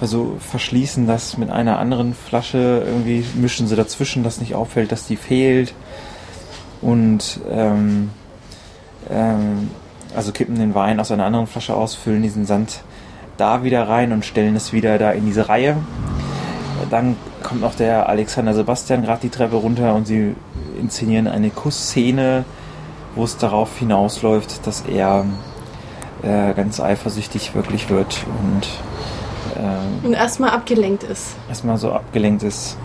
versuch, 0.00 0.40
verschließen 0.40 1.06
das 1.06 1.36
mit 1.36 1.50
einer 1.50 1.78
anderen 1.78 2.14
Flasche, 2.14 2.82
irgendwie 2.86 3.22
mischen 3.34 3.66
sie 3.66 3.76
dazwischen, 3.76 4.24
dass 4.24 4.40
nicht 4.40 4.54
auffällt, 4.54 4.92
dass 4.92 5.06
die 5.06 5.16
fehlt. 5.16 5.74
Und 6.80 7.38
ähm, 7.50 8.08
ähm, 9.10 9.68
also 10.16 10.32
kippen 10.32 10.54
den 10.54 10.74
Wein 10.74 11.00
aus 11.00 11.12
einer 11.12 11.26
anderen 11.26 11.46
Flasche 11.46 11.74
aus, 11.74 11.96
füllen 11.96 12.22
diesen 12.22 12.46
Sand 12.46 12.80
da 13.36 13.62
wieder 13.62 13.90
rein 13.90 14.12
und 14.12 14.24
stellen 14.24 14.56
es 14.56 14.72
wieder 14.72 14.96
da 14.96 15.10
in 15.10 15.26
diese 15.26 15.50
Reihe. 15.50 15.76
Dann 16.88 17.16
kommt 17.42 17.60
noch 17.60 17.74
der 17.74 18.08
Alexander 18.08 18.54
Sebastian 18.54 19.02
gerade 19.02 19.20
die 19.20 19.28
Treppe 19.28 19.56
runter 19.56 19.94
und 19.94 20.06
sie 20.06 20.34
inszenieren 20.80 21.28
eine 21.28 21.50
Kussszene, 21.50 22.46
wo 23.14 23.24
es 23.24 23.36
darauf 23.36 23.76
hinausläuft, 23.78 24.66
dass 24.66 24.80
er 24.80 25.26
äh, 26.22 26.54
ganz 26.54 26.80
eifersüchtig 26.80 27.54
wirklich 27.54 27.90
wird 27.90 28.24
und 28.42 28.66
äh, 29.60 30.06
Und 30.06 30.14
erstmal 30.14 30.50
abgelenkt 30.50 31.02
ist. 31.02 31.36
erstmal 31.48 31.76
so 31.76 31.92
abgelenkt 31.92 32.42
ist. 32.42 32.76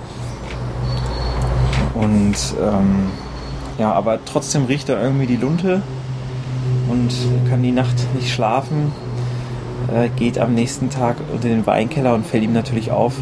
Und 1.94 2.36
ähm, 2.62 3.10
ja, 3.78 3.92
aber 3.94 4.20
trotzdem 4.26 4.66
riecht 4.66 4.90
er 4.90 5.02
irgendwie 5.02 5.28
die 5.28 5.38
Lunte 5.38 5.82
und 6.90 7.12
kann 7.50 7.64
die 7.64 7.72
Nacht 7.72 7.96
nicht 8.14 8.32
schlafen. 8.34 8.92
Äh, 9.94 10.10
geht 10.18 10.40
am 10.40 10.54
nächsten 10.54 10.90
Tag 10.90 11.18
unter 11.32 11.48
den 11.48 11.66
Weinkeller 11.66 12.14
und 12.14 12.26
fällt 12.26 12.44
ihm 12.44 12.54
natürlich 12.54 12.92
auf, 12.92 13.14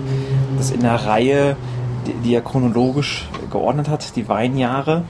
dass 0.57 0.71
in 0.71 0.81
der 0.81 1.05
Reihe, 1.05 1.55
die, 2.07 2.13
die 2.13 2.33
er 2.33 2.41
chronologisch 2.41 3.27
geordnet 3.51 3.89
hat, 3.89 4.15
die 4.15 4.27
Weinjahre, 4.27 5.03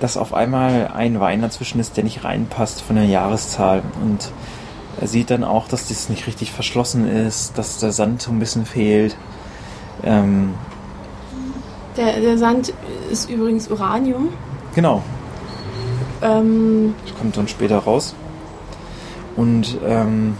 dass 0.00 0.16
auf 0.16 0.34
einmal 0.34 0.90
ein 0.94 1.20
Wein 1.20 1.42
dazwischen 1.42 1.80
ist, 1.80 1.96
der 1.96 2.04
nicht 2.04 2.24
reinpasst 2.24 2.82
von 2.82 2.96
der 2.96 3.06
Jahreszahl. 3.06 3.82
Und 4.02 4.30
er 5.00 5.06
sieht 5.06 5.30
dann 5.30 5.44
auch, 5.44 5.68
dass 5.68 5.88
das 5.88 6.08
nicht 6.08 6.26
richtig 6.26 6.52
verschlossen 6.52 7.08
ist, 7.08 7.58
dass 7.58 7.78
der 7.78 7.92
Sand 7.92 8.22
so 8.22 8.30
ein 8.30 8.38
bisschen 8.38 8.64
fehlt. 8.66 9.16
Ähm, 10.04 10.54
Der, 11.96 12.20
der 12.20 12.38
Sand 12.38 12.72
ist 13.10 13.28
übrigens 13.30 13.68
Uranium. 13.68 14.28
genau, 14.74 15.02
Ähm, 16.22 16.94
das 17.04 17.14
kommt 17.18 17.36
dann 17.36 17.48
später 17.48 17.78
raus. 17.78 18.14
Und, 19.36 19.76
ähm, 19.86 20.36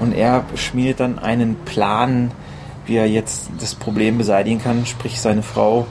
und 0.00 0.12
er 0.12 0.44
schmiedet 0.54 1.00
dann 1.00 1.18
einen 1.18 1.56
Plan, 1.64 2.30
wie 2.84 2.96
er 2.96 3.06
jetzt 3.08 3.50
das 3.58 3.74
Problem 3.74 4.18
beseitigen 4.18 4.60
kann, 4.60 4.84
sprich 4.86 5.20
seine 5.20 5.42
Frau, 5.42 5.86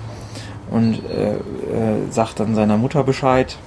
und 0.69 1.01
äh, 1.09 1.33
äh, 1.33 2.11
sagt 2.11 2.39
dann 2.39 2.53
seiner 2.55 2.77
Mutter 2.77 3.03
Bescheid. 3.03 3.57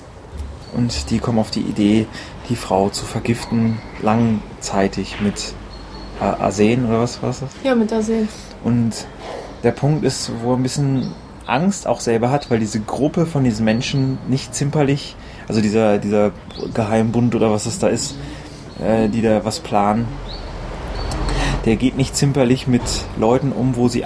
Und 0.74 1.10
die 1.10 1.18
kommen 1.18 1.38
auf 1.38 1.50
die 1.50 1.60
Idee, 1.60 2.06
die 2.48 2.56
Frau 2.56 2.88
zu 2.90 3.04
vergiften, 3.04 3.78
langzeitig 4.02 5.20
mit 5.20 5.54
äh, 6.20 6.24
Arsen 6.24 6.86
oder 6.86 7.00
was 7.00 7.22
war 7.22 7.28
das? 7.28 7.42
ja, 7.62 7.74
mit 7.74 7.92
Arsen. 7.92 8.28
Und 8.62 9.06
der 9.62 9.72
Punkt 9.72 10.04
ist, 10.04 10.30
wo 10.42 10.52
er 10.52 10.56
ein 10.56 10.62
bisschen 10.62 11.12
Angst 11.46 11.86
auch 11.86 12.00
selber 12.00 12.30
hat, 12.30 12.50
weil 12.50 12.58
diese 12.58 12.80
Gruppe 12.80 13.26
von 13.26 13.44
diesen 13.44 13.64
Menschen 13.64 14.18
nicht 14.28 14.54
zimperlich, 14.54 15.16
also 15.48 15.60
dieser, 15.60 15.98
dieser 15.98 16.32
Geheimbund 16.72 17.34
oder 17.34 17.50
was 17.50 17.66
es 17.66 17.78
da 17.78 17.88
ist, 17.88 18.16
äh, 18.82 19.08
die 19.08 19.22
da 19.22 19.44
was 19.44 19.60
planen, 19.60 20.06
der 21.64 21.76
geht 21.76 21.96
nicht 21.96 22.16
zimperlich 22.16 22.66
mit 22.66 22.82
Leuten 23.18 23.52
um, 23.52 23.76
wo 23.76 23.88
sie, 23.88 24.04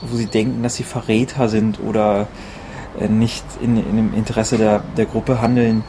wo 0.00 0.16
sie 0.16 0.26
denken, 0.26 0.62
dass 0.62 0.76
sie 0.76 0.84
Verräter 0.84 1.48
sind 1.48 1.80
oder 1.80 2.28
äh, 3.00 3.08
nicht 3.08 3.44
in, 3.60 3.76
in 3.76 3.96
dem 3.96 4.14
Interesse 4.14 4.58
der, 4.58 4.82
der 4.96 5.06
Gruppe 5.06 5.40
handeln, 5.40 5.84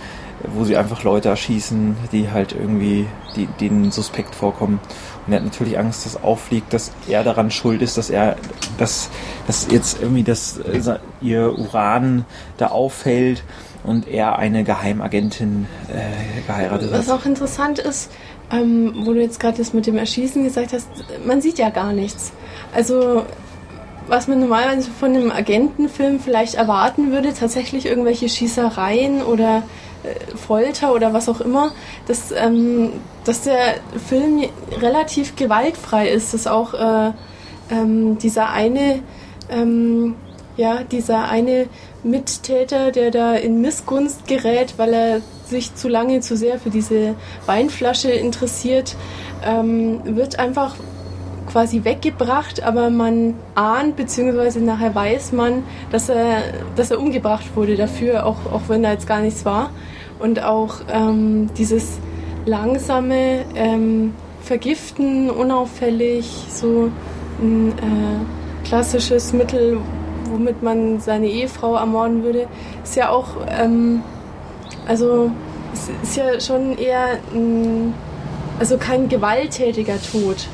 wo 0.47 0.63
sie 0.63 0.77
einfach 0.77 1.03
Leute 1.03 1.29
erschießen, 1.29 1.95
die 2.11 2.31
halt 2.31 2.53
irgendwie 2.53 3.07
die, 3.35 3.47
denen 3.47 3.91
suspekt 3.91 4.35
vorkommen. 4.35 4.79
Und 5.25 5.33
er 5.33 5.39
hat 5.39 5.45
natürlich 5.45 5.77
Angst, 5.77 6.05
dass 6.05 6.23
auffliegt, 6.23 6.73
dass 6.73 6.91
er 7.07 7.23
daran 7.23 7.51
schuld 7.51 7.81
ist, 7.81 7.97
dass 7.97 8.09
er, 8.09 8.35
dass, 8.77 9.09
dass 9.47 9.67
jetzt 9.71 10.01
irgendwie 10.01 10.23
das, 10.23 10.57
äh, 10.59 10.97
ihr 11.21 11.57
Uran 11.57 12.25
da 12.57 12.67
auffällt 12.67 13.43
und 13.83 14.07
er 14.07 14.37
eine 14.37 14.63
Geheimagentin 14.63 15.67
äh, 15.89 16.41
geheiratet 16.47 16.91
hat. 16.91 16.99
Was 16.99 17.09
auch 17.09 17.25
interessant 17.25 17.79
ist, 17.79 18.11
ähm, 18.51 18.93
wo 19.05 19.13
du 19.13 19.21
jetzt 19.21 19.39
gerade 19.39 19.57
das 19.57 19.73
mit 19.73 19.87
dem 19.87 19.97
Erschießen 19.97 20.43
gesagt 20.43 20.73
hast, 20.73 20.87
man 21.25 21.41
sieht 21.41 21.57
ja 21.57 21.69
gar 21.69 21.93
nichts. 21.93 22.31
Also 22.73 23.25
was 24.07 24.27
man 24.27 24.39
normalerweise 24.39 24.89
von 24.91 25.15
einem 25.15 25.31
Agentenfilm 25.31 26.19
vielleicht 26.19 26.55
erwarten 26.55 27.11
würde, 27.11 27.33
tatsächlich 27.33 27.85
irgendwelche 27.85 28.27
Schießereien 28.27 29.21
oder 29.21 29.63
Folter 30.35 30.93
oder 30.93 31.13
was 31.13 31.29
auch 31.29 31.41
immer, 31.41 31.71
dass, 32.07 32.31
ähm, 32.31 32.91
dass 33.23 33.43
der 33.43 33.75
Film 34.07 34.43
relativ 34.79 35.35
gewaltfrei 35.35 36.09
ist, 36.09 36.33
dass 36.33 36.47
auch 36.47 36.73
äh, 36.73 37.11
ähm, 37.69 38.17
dieser 38.17 38.49
eine 38.49 39.01
ähm, 39.49 40.15
ja, 40.57 40.83
dieser 40.83 41.29
eine 41.29 41.67
Mittäter, 42.03 42.91
der 42.91 43.11
da 43.11 43.35
in 43.35 43.61
Missgunst 43.61 44.27
gerät, 44.27 44.75
weil 44.77 44.93
er 44.93 45.21
sich 45.45 45.75
zu 45.75 45.87
lange 45.87 46.19
zu 46.21 46.35
sehr 46.35 46.59
für 46.59 46.69
diese 46.69 47.15
Weinflasche 47.45 48.11
interessiert, 48.11 48.95
ähm, 49.45 50.01
wird 50.15 50.39
einfach 50.39 50.75
quasi 51.51 51.83
weggebracht, 51.83 52.63
aber 52.63 52.89
man 52.89 53.35
ahnt, 53.55 53.95
beziehungsweise 53.95 54.61
nachher 54.61 54.95
weiß 54.95 55.33
man, 55.33 55.63
dass 55.91 56.09
er, 56.09 56.43
dass 56.75 56.91
er 56.91 56.99
umgebracht 56.99 57.55
wurde 57.55 57.75
dafür, 57.75 58.25
auch, 58.25 58.37
auch 58.51 58.61
wenn 58.67 58.83
da 58.83 58.91
jetzt 58.91 59.07
gar 59.07 59.19
nichts 59.19 59.45
war. 59.45 59.71
Und 60.19 60.43
auch 60.43 60.75
ähm, 60.91 61.49
dieses 61.57 61.99
langsame 62.45 63.45
ähm, 63.55 64.13
Vergiften, 64.41 65.29
unauffällig, 65.29 66.27
so 66.49 66.89
ein 67.41 67.69
äh, 67.69 68.67
klassisches 68.67 69.33
Mittel, 69.33 69.79
womit 70.31 70.63
man 70.63 70.99
seine 70.99 71.27
Ehefrau 71.27 71.75
ermorden 71.75 72.23
würde, 72.23 72.47
ist 72.83 72.95
ja 72.95 73.09
auch, 73.09 73.27
ähm, 73.49 74.01
also 74.87 75.31
es 75.73 75.89
ist 76.03 76.17
ja 76.17 76.39
schon 76.39 76.77
eher 76.77 77.17
ein, 77.33 77.93
also 78.59 78.77
kein 78.77 79.09
gewalttätiger 79.09 79.97
Tod. 80.11 80.47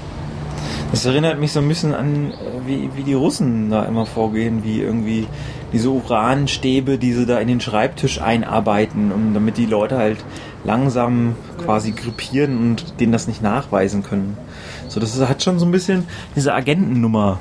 Das 0.97 1.05
erinnert 1.05 1.39
mich 1.39 1.51
so 1.51 1.59
ein 1.59 1.67
bisschen 1.67 1.93
an, 1.93 2.31
äh, 2.31 2.33
wie, 2.65 2.89
wie 2.95 3.03
die 3.03 3.13
Russen 3.13 3.69
da 3.69 3.83
immer 3.83 4.07
vorgehen, 4.07 4.63
wie 4.63 4.81
irgendwie 4.81 5.27
diese 5.71 5.91
Uranstäbe, 5.91 6.97
die 6.97 7.13
sie 7.13 7.27
da 7.27 7.37
in 7.37 7.47
den 7.47 7.61
Schreibtisch 7.61 8.19
einarbeiten, 8.19 9.11
um, 9.11 9.35
damit 9.35 9.57
die 9.57 9.67
Leute 9.67 9.99
halt 9.99 10.17
langsam 10.63 11.35
quasi 11.63 11.91
grippieren 11.91 12.57
und 12.57 12.99
denen 12.99 13.11
das 13.11 13.27
nicht 13.27 13.43
nachweisen 13.43 14.01
können. 14.01 14.39
So, 14.87 14.99
das 14.99 15.15
hat 15.19 15.43
schon 15.43 15.59
so 15.59 15.67
ein 15.67 15.71
bisschen 15.71 16.07
diese 16.35 16.55
Agentennummer 16.55 17.37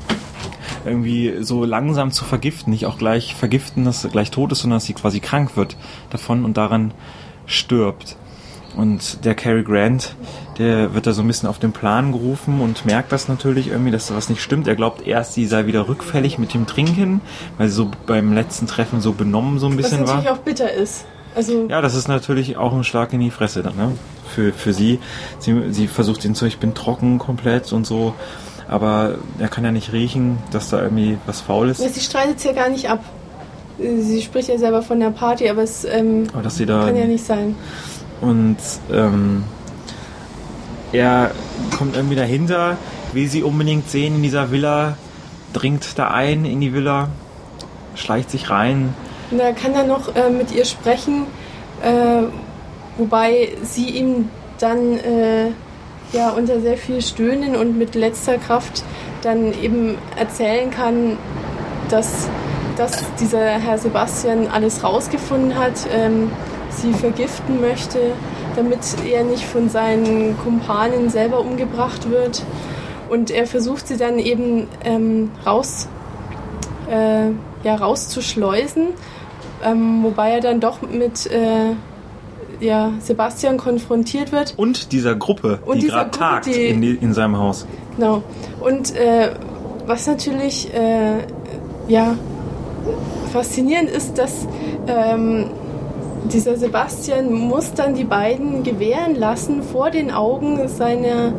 irgendwie 0.84 1.36
so 1.40 1.64
langsam 1.64 2.10
zu 2.10 2.26
vergiften, 2.26 2.70
nicht 2.70 2.84
auch 2.84 2.98
gleich 2.98 3.34
vergiften, 3.34 3.86
dass 3.86 4.02
sie 4.02 4.10
gleich 4.10 4.30
tot 4.30 4.52
ist, 4.52 4.60
sondern 4.60 4.76
dass 4.76 4.84
sie 4.84 4.92
quasi 4.92 5.20
krank 5.20 5.56
wird 5.56 5.78
davon 6.10 6.44
und 6.44 6.58
daran 6.58 6.92
stirbt. 7.46 8.18
Und 8.76 9.24
der 9.24 9.34
Cary 9.34 9.62
Grant, 9.62 10.14
der 10.58 10.94
wird 10.94 11.06
da 11.06 11.12
so 11.12 11.22
ein 11.22 11.26
bisschen 11.26 11.48
auf 11.48 11.58
den 11.58 11.72
Plan 11.72 12.12
gerufen 12.12 12.60
und 12.60 12.86
merkt 12.86 13.12
das 13.12 13.28
natürlich 13.28 13.68
irgendwie, 13.68 13.90
dass 13.90 14.06
da 14.06 14.16
was 14.16 14.28
nicht 14.28 14.42
stimmt. 14.42 14.66
Er 14.68 14.76
glaubt 14.76 15.06
erst, 15.06 15.34
sie 15.34 15.46
sei 15.46 15.66
wieder 15.66 15.88
rückfällig 15.88 16.38
mit 16.38 16.54
dem 16.54 16.66
Trinken, 16.66 17.20
weil 17.58 17.68
sie 17.68 17.74
so 17.74 17.90
beim 18.06 18.32
letzten 18.32 18.66
Treffen 18.66 19.00
so 19.00 19.12
benommen 19.12 19.58
so 19.58 19.66
ein 19.66 19.76
bisschen 19.76 20.00
war. 20.00 20.06
Was 20.06 20.08
natürlich 20.08 20.30
war. 20.30 20.38
auch 20.38 20.44
bitter 20.44 20.72
ist. 20.72 21.04
Also 21.34 21.66
ja, 21.68 21.82
das 21.82 21.94
ist 21.94 22.08
natürlich 22.08 22.56
auch 22.56 22.72
ein 22.72 22.84
Schlag 22.84 23.12
in 23.12 23.20
die 23.20 23.30
Fresse 23.30 23.62
dann, 23.62 23.76
ne? 23.76 23.92
Für, 24.34 24.52
für 24.52 24.72
sie. 24.72 24.98
sie. 25.38 25.70
Sie 25.70 25.86
versucht 25.86 26.24
ihn 26.24 26.34
zu, 26.34 26.46
ich 26.46 26.58
bin 26.58 26.74
trocken 26.74 27.18
komplett 27.18 27.72
und 27.72 27.86
so 27.86 28.14
aber 28.68 29.16
er 29.38 29.48
kann 29.48 29.64
ja 29.64 29.72
nicht 29.72 29.92
riechen, 29.92 30.38
dass 30.50 30.70
da 30.70 30.82
irgendwie 30.82 31.18
was 31.26 31.40
faul 31.40 31.68
ist. 31.68 31.80
Ja, 31.80 31.88
sie 31.88 32.00
streitet 32.00 32.38
es 32.38 32.44
ja 32.44 32.52
gar 32.52 32.68
nicht 32.68 32.88
ab. 32.90 33.00
Sie 33.78 34.22
spricht 34.22 34.48
ja 34.48 34.58
selber 34.58 34.82
von 34.82 34.98
der 35.00 35.10
Party, 35.10 35.48
aber 35.48 35.62
es 35.62 35.84
ähm, 35.84 36.26
aber 36.32 36.42
dass 36.42 36.56
sie 36.56 36.66
da 36.66 36.84
kann 36.84 36.96
ja 36.96 37.06
nicht 37.06 37.24
sein. 37.24 37.54
Und 38.20 38.56
ähm, 38.90 39.44
er 40.92 41.32
kommt 41.76 41.96
irgendwie 41.96 42.16
dahinter, 42.16 42.76
will 43.12 43.28
sie 43.28 43.42
unbedingt 43.42 43.90
sehen 43.90 44.16
in 44.16 44.22
dieser 44.22 44.50
Villa, 44.50 44.96
dringt 45.52 45.98
da 45.98 46.08
ein 46.08 46.44
in 46.44 46.60
die 46.60 46.74
Villa, 46.74 47.08
schleicht 47.94 48.30
sich 48.30 48.50
rein. 48.50 48.94
Und 49.30 49.38
da 49.38 49.52
kann 49.52 49.74
er 49.74 49.84
noch 49.84 50.14
äh, 50.14 50.30
mit 50.30 50.52
ihr 50.52 50.64
sprechen, 50.64 51.26
äh, 51.82 52.22
wobei 52.98 53.52
sie 53.62 53.90
ihm 53.90 54.28
dann 54.58 54.98
äh, 54.98 55.48
ja 56.12 56.30
unter 56.30 56.60
sehr 56.60 56.76
viel 56.76 57.02
Stöhnen 57.02 57.56
und 57.56 57.76
mit 57.76 57.94
letzter 57.94 58.38
Kraft 58.38 58.84
dann 59.22 59.52
eben 59.60 59.96
erzählen 60.16 60.70
kann, 60.70 61.18
dass, 61.88 62.28
dass 62.76 63.02
dieser 63.20 63.44
Herr 63.44 63.78
Sebastian 63.78 64.48
alles 64.48 64.84
rausgefunden 64.84 65.56
hat, 65.56 65.86
ähm, 65.92 66.30
sie 66.70 66.92
vergiften 66.92 67.60
möchte, 67.60 67.98
damit 68.56 68.80
er 69.08 69.24
nicht 69.24 69.44
von 69.44 69.68
seinen 69.68 70.36
Kumpanen 70.38 71.10
selber 71.10 71.40
umgebracht 71.40 72.10
wird. 72.10 72.42
Und 73.08 73.30
er 73.30 73.46
versucht 73.46 73.86
sie 73.86 73.96
dann 73.96 74.18
eben 74.18 74.66
ähm, 74.84 75.30
raus, 75.44 75.88
äh, 76.90 77.28
ja, 77.62 77.74
rauszuschleusen, 77.76 78.88
ähm, 79.64 80.02
wobei 80.02 80.30
er 80.30 80.40
dann 80.40 80.60
doch 80.60 80.82
mit 80.82 81.26
äh, 81.26 81.74
ja, 82.60 82.92
Sebastian 83.00 83.58
konfrontiert 83.58 84.32
wird. 84.32 84.54
Und 84.56 84.92
dieser 84.92 85.14
Gruppe, 85.14 85.60
und 85.64 85.82
die 85.82 85.88
gerade 85.88 86.10
tagt 86.10 86.46
die, 86.46 86.66
in, 86.66 86.82
in, 86.82 87.14
seinem 87.14 87.38
Haus. 87.38 87.66
Genau. 87.96 88.22
Und 88.60 88.94
äh, 88.96 89.30
was 89.86 90.06
natürlich 90.06 90.72
äh, 90.74 91.18
ja, 91.88 92.16
faszinierend 93.32 93.90
ist, 93.90 94.18
dass 94.18 94.48
ähm, 94.86 95.50
dieser 96.32 96.56
Sebastian 96.56 97.32
muss 97.32 97.72
dann 97.74 97.94
die 97.94 98.04
beiden 98.04 98.62
gewähren 98.62 99.14
lassen 99.14 99.62
vor 99.62 99.90
den 99.90 100.10
Augen 100.10 100.68
seiner 100.68 101.32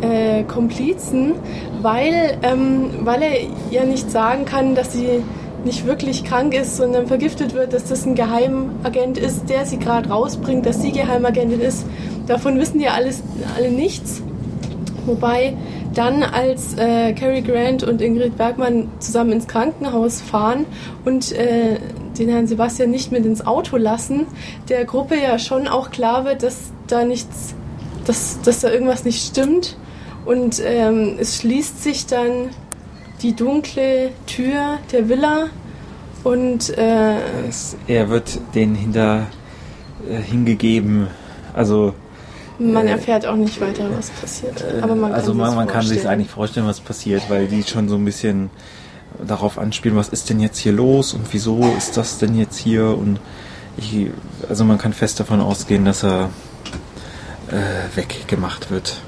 äh, 0.00 0.42
Komplizen, 0.44 1.34
weil, 1.82 2.38
ähm, 2.42 2.90
weil 3.00 3.22
er 3.22 3.32
ja 3.70 3.84
nicht 3.84 4.10
sagen 4.10 4.44
kann, 4.44 4.74
dass 4.74 4.92
sie 4.92 5.22
nicht 5.64 5.86
wirklich 5.86 6.24
krank 6.24 6.54
ist, 6.54 6.76
sondern 6.76 7.06
vergiftet 7.06 7.54
wird, 7.54 7.72
dass 7.72 7.84
das 7.84 8.04
ein 8.04 8.14
Geheimagent 8.14 9.16
ist, 9.16 9.48
der 9.48 9.64
sie 9.64 9.78
gerade 9.78 10.10
rausbringt, 10.10 10.66
dass 10.66 10.82
sie 10.82 10.92
Geheimagentin 10.92 11.60
ist. 11.60 11.86
Davon 12.26 12.58
wissen 12.58 12.78
die 12.78 12.88
alles, 12.88 13.22
alle 13.56 13.70
nichts. 13.70 14.22
Wobei 15.06 15.54
dann, 15.94 16.22
als 16.22 16.74
äh, 16.76 17.12
Cary 17.12 17.42
Grant 17.42 17.82
und 17.82 18.02
Ingrid 18.02 18.36
Bergmann 18.36 18.88
zusammen 18.98 19.32
ins 19.32 19.46
Krankenhaus 19.46 20.20
fahren 20.20 20.66
und 21.04 21.32
äh, 21.32 21.78
den 22.18 22.28
Herrn 22.28 22.46
Sebastian 22.46 22.90
nicht 22.90 23.12
mit 23.12 23.24
ins 23.24 23.46
Auto 23.46 23.76
lassen, 23.76 24.26
der 24.68 24.84
Gruppe 24.84 25.16
ja 25.16 25.38
schon 25.38 25.68
auch 25.68 25.90
klar 25.90 26.24
wird, 26.24 26.42
dass 26.42 26.72
da 26.86 27.04
nichts, 27.04 27.54
dass, 28.06 28.40
dass 28.42 28.60
da 28.60 28.70
irgendwas 28.70 29.04
nicht 29.04 29.26
stimmt. 29.26 29.76
Und 30.24 30.62
ähm, 30.64 31.16
es 31.18 31.36
schließt 31.36 31.82
sich 31.82 32.06
dann 32.06 32.50
die 33.22 33.34
dunkle 33.34 34.10
Tür 34.26 34.78
der 34.92 35.08
Villa 35.08 35.48
und 36.24 36.76
äh, 36.78 37.16
es, 37.48 37.76
er 37.86 38.08
wird 38.08 38.38
denen 38.54 38.74
hinter 38.74 39.26
äh, 40.08 40.16
hingegeben. 40.16 41.08
Also 41.52 41.94
man 42.58 42.86
äh, 42.86 42.92
erfährt 42.92 43.26
auch 43.26 43.36
nicht 43.36 43.60
weiter, 43.60 43.88
was 43.96 44.10
passiert. 44.10 44.62
Äh, 44.62 44.80
Aber 44.80 44.94
man 44.94 45.12
also 45.12 45.32
kann 45.32 45.38
man, 45.38 45.54
man 45.54 45.68
kann 45.68 45.84
sich 45.84 46.08
eigentlich 46.08 46.30
vorstellen, 46.30 46.66
was 46.66 46.80
passiert, 46.80 47.28
weil 47.28 47.46
die 47.46 47.62
schon 47.62 47.88
so 47.88 47.96
ein 47.96 48.04
bisschen 48.04 48.50
darauf 49.24 49.58
anspielen, 49.58 49.96
was 49.96 50.08
ist 50.08 50.30
denn 50.30 50.40
jetzt 50.40 50.58
hier 50.58 50.72
los 50.72 51.12
und 51.14 51.32
wieso 51.32 51.74
ist 51.76 51.96
das 51.96 52.18
denn 52.18 52.38
jetzt 52.38 52.58
hier 52.58 52.86
und 52.86 53.18
ich, 53.76 54.10
also 54.48 54.64
man 54.64 54.78
kann 54.78 54.92
fest 54.92 55.18
davon 55.20 55.40
ausgehen, 55.40 55.84
dass 55.84 56.04
er 56.04 56.30
äh, 57.48 57.96
weggemacht 57.96 58.70
wird. 58.70 58.98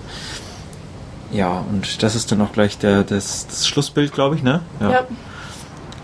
Ja, 1.32 1.64
und 1.70 2.02
das 2.02 2.14
ist 2.14 2.30
dann 2.32 2.40
auch 2.40 2.52
gleich 2.52 2.78
der, 2.78 3.02
das, 3.02 3.46
das 3.46 3.66
Schlussbild, 3.66 4.12
glaube 4.12 4.36
ich, 4.36 4.42
ne? 4.42 4.62
Ja. 4.80 4.90
ja. 4.90 5.00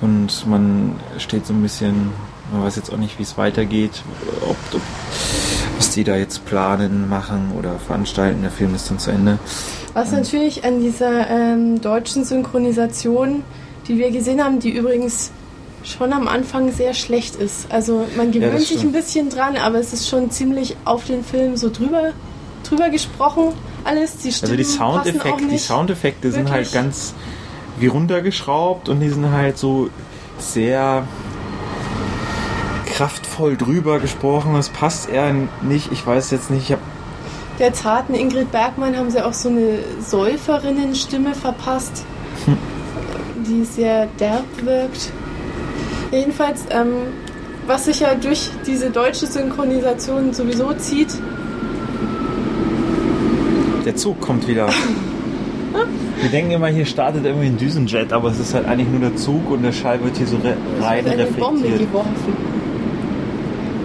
Und 0.01 0.47
man 0.49 0.97
steht 1.19 1.47
so 1.47 1.53
ein 1.53 1.63
bisschen, 1.63 2.11
man 2.53 2.65
weiß 2.65 2.77
jetzt 2.77 2.93
auch 2.93 2.97
nicht, 2.97 3.19
wie 3.19 3.23
es 3.23 3.39
weitergeht, 3.39 4.03
ob, 4.43 4.57
ob, 4.75 4.81
was 5.77 5.91
die 5.91 6.03
da 6.03 6.17
jetzt 6.17 6.45
planen, 6.45 7.09
machen 7.09 7.53
oder 7.57 7.79
veranstalten. 7.79 8.43
Der 8.43 8.51
Film 8.51 8.75
ist 8.75 8.91
dann 8.91 8.99
zu 8.99 9.13
Ende. 9.13 9.39
Was 9.95 10.11
natürlich 10.11 10.65
an 10.65 10.81
dieser 10.81 11.29
ähm, 11.29 11.81
deutschen 11.81 12.25
Synchronisation, 12.25 13.45
die 13.89 13.99
wir 13.99 14.11
gesehen 14.11 14.43
haben, 14.43 14.61
die 14.61 14.71
übrigens 14.71 15.31
schon 15.85 16.13
am 16.13 16.29
Anfang 16.29 16.73
sehr 16.73 16.95
schlecht 16.95 17.37
ist. 17.37 17.67
Also 17.71 18.07
man 18.17 18.31
gewöhnt 18.31 18.53
ja, 18.55 18.59
sich 18.61 18.83
ein 18.83 18.93
bisschen 18.93 19.31
dran, 19.31 19.57
aber 19.57 19.79
es 19.79 19.93
ist 19.93 20.09
schon 20.09 20.31
ziemlich 20.31 20.77
auf 20.85 21.05
den 21.07 21.25
Film 21.25 21.57
so 21.57 21.71
drüber, 21.71 22.13
drüber 22.63 22.91
gesprochen 22.91 23.53
alles. 23.85 24.19
Die 24.19 24.33
Stimmen 24.33 24.53
Also 24.53 24.57
die 24.57 24.65
Soundeffekte, 24.65 25.47
die. 25.49 25.59
Soundeffekte 25.59 26.33
sind 26.33 26.51
halt 26.51 26.73
ganz 26.73 27.15
wie 27.79 27.89
runtergeschraubt 27.89 28.89
und 28.89 29.01
die 29.01 29.09
sind 29.09 29.31
halt 29.31 29.59
so 29.59 29.91
sehr 30.39 31.07
kraftvoll 32.87 33.57
drüber 33.57 33.99
gesprochen. 33.99 34.55
Das 34.55 34.69
passt 34.69 35.09
eher 35.09 35.35
nicht. 35.63 35.91
Ich 35.93 36.07
weiß 36.07 36.31
jetzt 36.31 36.51
nicht. 36.51 36.65
Ich 36.65 36.73
habe 36.73 36.83
Der 37.59 37.73
zarten 37.73 38.15
Ingrid 38.15 38.53
Bergmann 38.53 38.97
haben 38.97 39.11
sie 39.11 39.25
auch 39.25 39.33
so 39.33 39.49
eine 39.49 39.79
Säuferinnenstimme 40.01 41.35
verpasst, 41.35 42.05
Hm. 42.45 42.57
die 43.43 43.65
sehr 43.65 44.07
derb 44.19 44.45
wirkt. 44.65 45.11
Jedenfalls, 46.11 46.65
ähm, 46.71 46.93
was 47.67 47.87
sich 47.87 48.01
ja 48.01 48.15
durch 48.15 48.51
diese 48.67 48.91
deutsche 48.91 49.27
Synchronisation 49.27 50.33
sowieso 50.33 50.73
zieht, 50.75 51.09
der 53.85 53.97
Zug 53.97 54.21
kommt 54.21 54.47
wieder. 54.47 54.69
Wir 56.21 56.31
denken 56.31 56.53
immer, 56.53 56.69
hier 56.69 56.87
startet 56.87 57.25
irgendwie 57.25 57.47
ein 57.47 57.57
Düsenjet, 57.57 58.13
aber 58.13 58.31
es 58.31 58.39
ist 58.39 58.55
halt 58.55 58.67
eigentlich 58.67 58.89
nur 58.89 59.01
der 59.01 59.17
Zug 59.17 59.51
und 59.51 59.63
der 59.63 59.73
Schall 59.73 60.03
wird 60.05 60.17
hier 60.17 60.27
so 60.27 60.37
re 60.37 60.57
rein 60.81 61.05
eine 61.07 61.25
Bombe 61.25 61.65
reflektiert. 61.65 61.91
geworfen. 61.91 62.37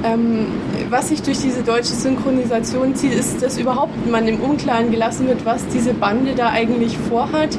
Ähm, 0.04 0.46
was 0.90 1.10
sich 1.10 1.22
durch 1.24 1.40
diese 1.40 1.64
deutsche 1.64 1.94
Synchronisation 1.96 2.96
zieht, 2.96 3.14
ist, 3.14 3.42
dass 3.42 3.58
überhaupt 3.58 4.10
man 4.10 4.28
im 4.28 4.40
Unklaren 4.40 4.92
gelassen 4.92 5.28
wird, 5.28 5.46
was 5.46 5.66
diese 5.68 5.94
Bande 5.94 6.36
da 6.36 6.50
eigentlich 6.50 6.98
vorhat, 6.98 7.58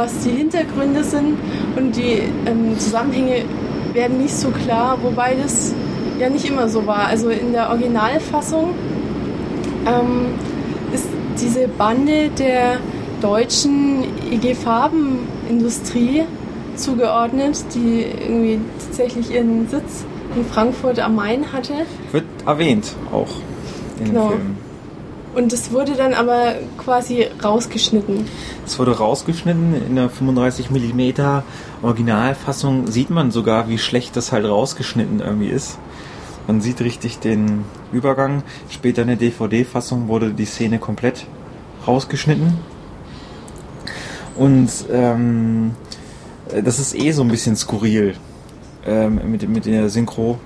was 0.00 0.18
die 0.24 0.30
Hintergründe 0.30 1.04
sind 1.04 1.36
und 1.76 1.94
die 1.94 2.22
ähm, 2.46 2.78
Zusammenhänge 2.78 3.44
werden 3.92 4.18
nicht 4.22 4.34
so 4.34 4.48
klar, 4.50 4.96
wobei 5.02 5.34
das 5.40 5.74
ja 6.18 6.30
nicht 6.30 6.48
immer 6.48 6.68
so 6.68 6.86
war. 6.86 7.06
Also 7.06 7.28
in 7.28 7.52
der 7.52 7.68
Originalfassung 7.68 8.70
ähm, 9.86 10.26
ist 10.94 11.06
diese 11.40 11.68
Bande 11.68 12.30
der 12.38 12.78
deutschen 13.20 14.04
IG 14.32 14.54
Farbenindustrie 14.54 16.22
zugeordnet, 16.76 17.62
die 17.74 18.06
irgendwie 18.22 18.58
tatsächlich 18.86 19.30
ihren 19.30 19.68
Sitz 19.68 20.04
in 20.34 20.44
Frankfurt 20.46 20.98
am 20.98 21.16
Main 21.16 21.52
hatte. 21.52 21.74
Wird 22.12 22.24
erwähnt 22.46 22.94
auch 23.12 23.28
in 23.98 24.06
Genau. 24.06 24.28
dem 24.28 24.38
Film. 24.38 24.56
Und 25.34 25.52
das 25.52 25.70
wurde 25.70 25.94
dann 25.94 26.12
aber 26.12 26.54
quasi 26.76 27.26
rausgeschnitten. 27.42 28.26
Es 28.66 28.78
wurde 28.78 28.98
rausgeschnitten 28.98 29.74
in 29.86 29.94
der 29.94 30.10
35 30.10 30.70
mm 30.70 31.42
Originalfassung 31.82 32.88
sieht 32.88 33.10
man 33.10 33.30
sogar, 33.30 33.68
wie 33.68 33.78
schlecht 33.78 34.16
das 34.16 34.32
halt 34.32 34.44
rausgeschnitten 34.44 35.20
irgendwie 35.20 35.48
ist. 35.48 35.78
Man 36.46 36.60
sieht 36.60 36.80
richtig 36.80 37.20
den 37.20 37.64
Übergang. 37.92 38.42
Später 38.68 39.02
in 39.02 39.08
der 39.08 39.16
DVD-Fassung 39.16 40.08
wurde 40.08 40.32
die 40.32 40.46
Szene 40.46 40.78
komplett 40.78 41.26
rausgeschnitten. 41.86 42.58
Und 44.34 44.70
ähm, 44.90 45.72
das 46.64 46.78
ist 46.78 46.94
eh 46.94 47.12
so 47.12 47.22
ein 47.22 47.28
bisschen 47.28 47.56
skurril 47.56 48.16
ähm, 48.84 49.20
mit, 49.30 49.48
mit 49.48 49.66
der 49.66 49.88
Synchro, 49.90 50.38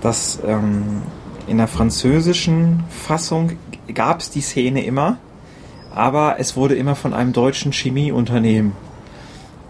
dass 0.00 0.38
ähm, 0.46 1.02
in 1.46 1.58
der 1.58 1.68
französischen 1.68 2.84
Fassung 2.88 3.52
gab 3.94 4.20
es 4.20 4.30
die 4.30 4.40
Szene 4.40 4.84
immer, 4.84 5.18
aber 5.94 6.36
es 6.38 6.56
wurde 6.56 6.74
immer 6.74 6.94
von 6.94 7.14
einem 7.14 7.32
deutschen 7.32 7.72
Chemieunternehmen 7.72 8.72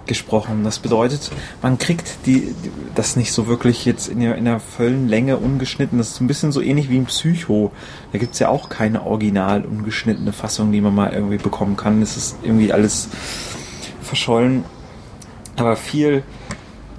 gesprochen. 0.06 0.64
Das 0.64 0.78
bedeutet, 0.78 1.30
man 1.62 1.78
kriegt 1.78 2.26
die, 2.26 2.54
das 2.94 3.16
nicht 3.16 3.32
so 3.32 3.46
wirklich 3.46 3.84
jetzt 3.84 4.08
in 4.08 4.20
der, 4.20 4.36
in 4.36 4.44
der 4.44 4.60
vollen 4.60 5.08
Länge 5.08 5.36
ungeschnitten. 5.36 5.98
Das 5.98 6.10
ist 6.10 6.20
ein 6.20 6.26
bisschen 6.26 6.52
so 6.52 6.60
ähnlich 6.60 6.88
wie 6.88 6.96
im 6.96 7.06
Psycho. 7.06 7.72
Da 8.12 8.18
gibt's 8.18 8.38
ja 8.38 8.48
auch 8.48 8.68
keine 8.68 9.04
original 9.04 9.64
ungeschnittene 9.64 10.32
Fassung, 10.32 10.72
die 10.72 10.80
man 10.80 10.94
mal 10.94 11.12
irgendwie 11.12 11.38
bekommen 11.38 11.76
kann. 11.76 12.00
Das 12.00 12.16
ist 12.16 12.36
irgendwie 12.42 12.72
alles 12.72 13.08
verschollen. 14.00 14.64
Aber 15.56 15.76
viel 15.76 16.22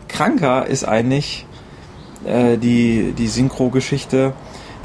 kranker 0.07 0.65
ist 0.65 0.83
eigentlich 0.83 1.45
äh, 2.25 2.57
die, 2.57 3.13
die 3.17 3.27
Synchro-Geschichte, 3.27 4.33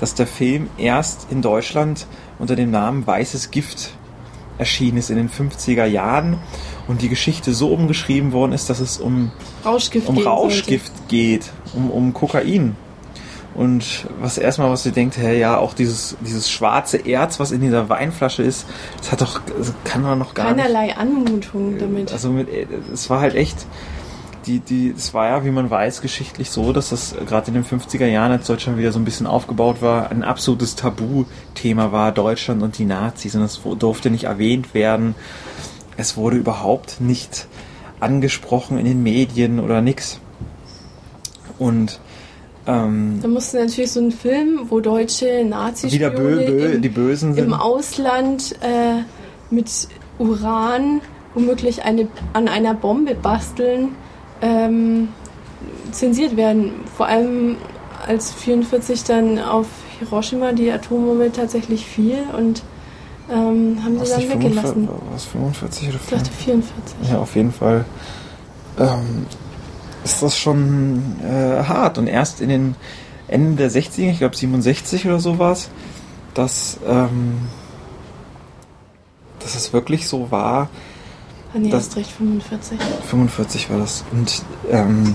dass 0.00 0.14
der 0.14 0.26
Film 0.26 0.68
erst 0.78 1.28
in 1.30 1.42
Deutschland 1.42 2.06
unter 2.42 2.56
dem 2.56 2.72
Namen 2.72 3.06
Weißes 3.06 3.52
Gift 3.52 3.92
erschienen 4.58 4.98
ist 4.98 5.10
in 5.10 5.16
den 5.16 5.30
50er 5.30 5.84
Jahren 5.84 6.40
und 6.88 7.00
die 7.00 7.08
Geschichte 7.08 7.54
so 7.54 7.72
umgeschrieben 7.72 8.32
worden 8.32 8.50
ist, 8.50 8.68
dass 8.68 8.80
es 8.80 8.98
um, 8.98 9.30
Rauschgift. 9.64 10.08
um 10.08 10.18
Rauschgift 10.18 10.90
geht, 11.06 11.52
um, 11.72 11.88
um 11.88 12.12
Kokain. 12.12 12.74
Und 13.54 14.08
was 14.20 14.38
erstmal, 14.38 14.70
was 14.70 14.84
ihr 14.84 14.90
denkt, 14.90 15.18
hey, 15.18 15.38
ja, 15.38 15.56
auch 15.56 15.72
dieses, 15.72 16.16
dieses 16.20 16.50
schwarze 16.50 16.96
Erz, 16.96 17.38
was 17.38 17.52
in 17.52 17.60
dieser 17.60 17.88
Weinflasche 17.88 18.42
ist, 18.42 18.66
das 18.98 19.12
hat 19.12 19.20
doch, 19.20 19.40
das 19.56 19.72
kann 19.84 20.02
man 20.02 20.18
noch 20.18 20.34
gar 20.34 20.46
sollte. 20.46 20.62
nicht. 20.62 20.74
Keinerlei 20.74 20.96
Anmutung 20.96 21.78
damit. 21.78 22.12
Also 22.12 22.30
mit, 22.30 22.48
es 22.92 23.08
war 23.08 23.20
halt 23.20 23.36
echt, 23.36 23.66
die, 24.46 24.60
die, 24.60 24.94
es 24.96 25.14
war 25.14 25.28
ja, 25.28 25.44
wie 25.44 25.50
man 25.50 25.70
weiß, 25.70 26.00
geschichtlich 26.00 26.50
so, 26.50 26.72
dass 26.72 26.90
das 26.90 27.14
gerade 27.26 27.48
in 27.48 27.54
den 27.54 27.64
50er 27.64 28.06
Jahren, 28.06 28.32
als 28.32 28.46
Deutschland 28.46 28.78
wieder 28.78 28.92
so 28.92 28.98
ein 28.98 29.04
bisschen 29.04 29.26
aufgebaut 29.26 29.82
war, 29.82 30.10
ein 30.10 30.22
absolutes 30.22 30.76
Tabuthema 30.76 31.92
war, 31.92 32.12
Deutschland 32.12 32.62
und 32.62 32.78
die 32.78 32.84
Nazis. 32.84 33.34
Und 33.34 33.42
das 33.42 33.60
durfte 33.78 34.10
nicht 34.10 34.24
erwähnt 34.24 34.74
werden. 34.74 35.14
Es 35.96 36.16
wurde 36.16 36.36
überhaupt 36.36 37.00
nicht 37.00 37.46
angesprochen 38.00 38.78
in 38.78 38.84
den 38.84 39.02
Medien 39.02 39.60
oder 39.60 39.80
nix. 39.80 40.18
Und 41.58 42.00
ähm, 42.66 43.18
da 43.22 43.28
musste 43.28 43.58
natürlich 43.58 43.92
so 43.92 44.00
ein 44.00 44.12
Film, 44.12 44.66
wo 44.68 44.80
deutsche 44.80 45.44
Nazis 45.44 45.92
wieder 45.92 46.10
bö, 46.10 46.44
bö, 46.46 46.72
im, 46.72 46.82
die 46.82 46.88
Bösen 46.88 47.34
sind. 47.34 47.44
im 47.44 47.54
Ausland 47.54 48.56
äh, 48.60 49.02
mit 49.50 49.88
Uran 50.18 51.00
womöglich 51.34 51.84
eine, 51.84 52.08
an 52.32 52.48
einer 52.48 52.74
Bombe 52.74 53.14
basteln, 53.14 53.96
ähm, 54.42 55.08
zensiert 55.92 56.36
werden. 56.36 56.72
Vor 56.96 57.06
allem 57.06 57.56
als 58.06 58.32
44 58.32 59.04
dann 59.04 59.38
auf 59.38 59.66
Hiroshima 59.98 60.52
die 60.52 60.70
Atombombe 60.70 61.30
tatsächlich 61.32 61.86
fiel 61.86 62.24
und 62.36 62.62
ähm, 63.30 63.78
haben 63.82 63.94
sie 63.94 64.00
Was, 64.00 64.10
dann 64.10 64.18
nicht 64.18 64.34
weggelassen. 64.34 64.88
45, 64.88 65.12
was 65.12 65.24
45 65.24 65.88
oder 65.88 65.98
Ich 66.02 66.10
dachte 66.10 66.30
44. 66.30 67.10
Ja, 67.10 67.18
auf 67.18 67.36
jeden 67.36 67.52
Fall 67.52 67.84
ähm, 68.78 69.26
ist 70.04 70.22
das 70.22 70.36
schon 70.36 71.16
äh, 71.22 71.62
hart. 71.62 71.98
Und 71.98 72.08
erst 72.08 72.40
in 72.40 72.48
den 72.48 72.74
Ende 73.28 73.68
der 73.68 73.70
60er, 73.70 74.10
ich 74.10 74.18
glaube 74.18 74.36
67 74.36 75.06
oder 75.06 75.20
so 75.20 75.38
war 75.38 75.52
es, 75.52 75.70
dass, 76.34 76.78
ähm, 76.86 77.38
dass 79.38 79.54
es 79.54 79.72
wirklich 79.72 80.08
so 80.08 80.30
war, 80.30 80.68
nee, 81.54 81.70
Das- 81.70 81.86
hast 81.86 81.96
recht, 81.96 82.10
45. 82.10 82.78
45 83.08 83.70
war 83.70 83.78
das. 83.78 84.04
Und 84.12 84.42
ähm, 84.70 85.14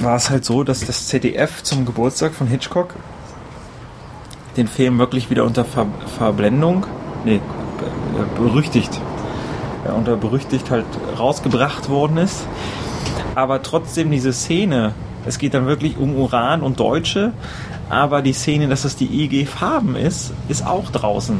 war 0.00 0.16
es 0.16 0.30
halt 0.30 0.44
so, 0.44 0.64
dass 0.64 0.80
das 0.80 1.08
ZDF 1.08 1.62
zum 1.62 1.84
Geburtstag 1.86 2.34
von 2.34 2.46
Hitchcock 2.46 2.94
den 4.56 4.66
Film 4.68 4.98
wirklich 4.98 5.30
wieder 5.30 5.44
unter 5.44 5.64
Ver 5.64 5.86
Verblendung, 6.18 6.86
nee, 7.24 7.36
äh, 7.36 7.40
berüchtigt, 8.40 9.00
ja, 9.86 9.92
unter 9.92 10.16
berüchtigt 10.16 10.70
halt 10.70 10.86
rausgebracht 11.18 11.88
worden 11.88 12.16
ist. 12.18 12.44
Aber 13.34 13.62
trotzdem 13.62 14.10
diese 14.10 14.32
Szene, 14.32 14.94
es 15.26 15.38
geht 15.38 15.54
dann 15.54 15.66
wirklich 15.66 15.96
um 15.96 16.16
Uran 16.16 16.62
und 16.62 16.80
Deutsche, 16.80 17.32
aber 17.88 18.20
die 18.22 18.32
Szene, 18.32 18.66
dass 18.68 18.84
es 18.84 18.96
die 18.96 19.22
IG 19.24 19.46
Farben 19.46 19.94
ist, 19.94 20.32
ist 20.48 20.66
auch 20.66 20.90
draußen. 20.90 21.38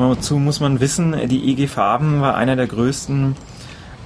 Dazu 0.00 0.38
muss 0.38 0.60
man 0.60 0.80
wissen, 0.80 1.14
die 1.28 1.50
IG 1.50 1.66
Farben 1.66 2.20
war 2.20 2.34
einer 2.34 2.56
der 2.56 2.66
größten 2.66 3.36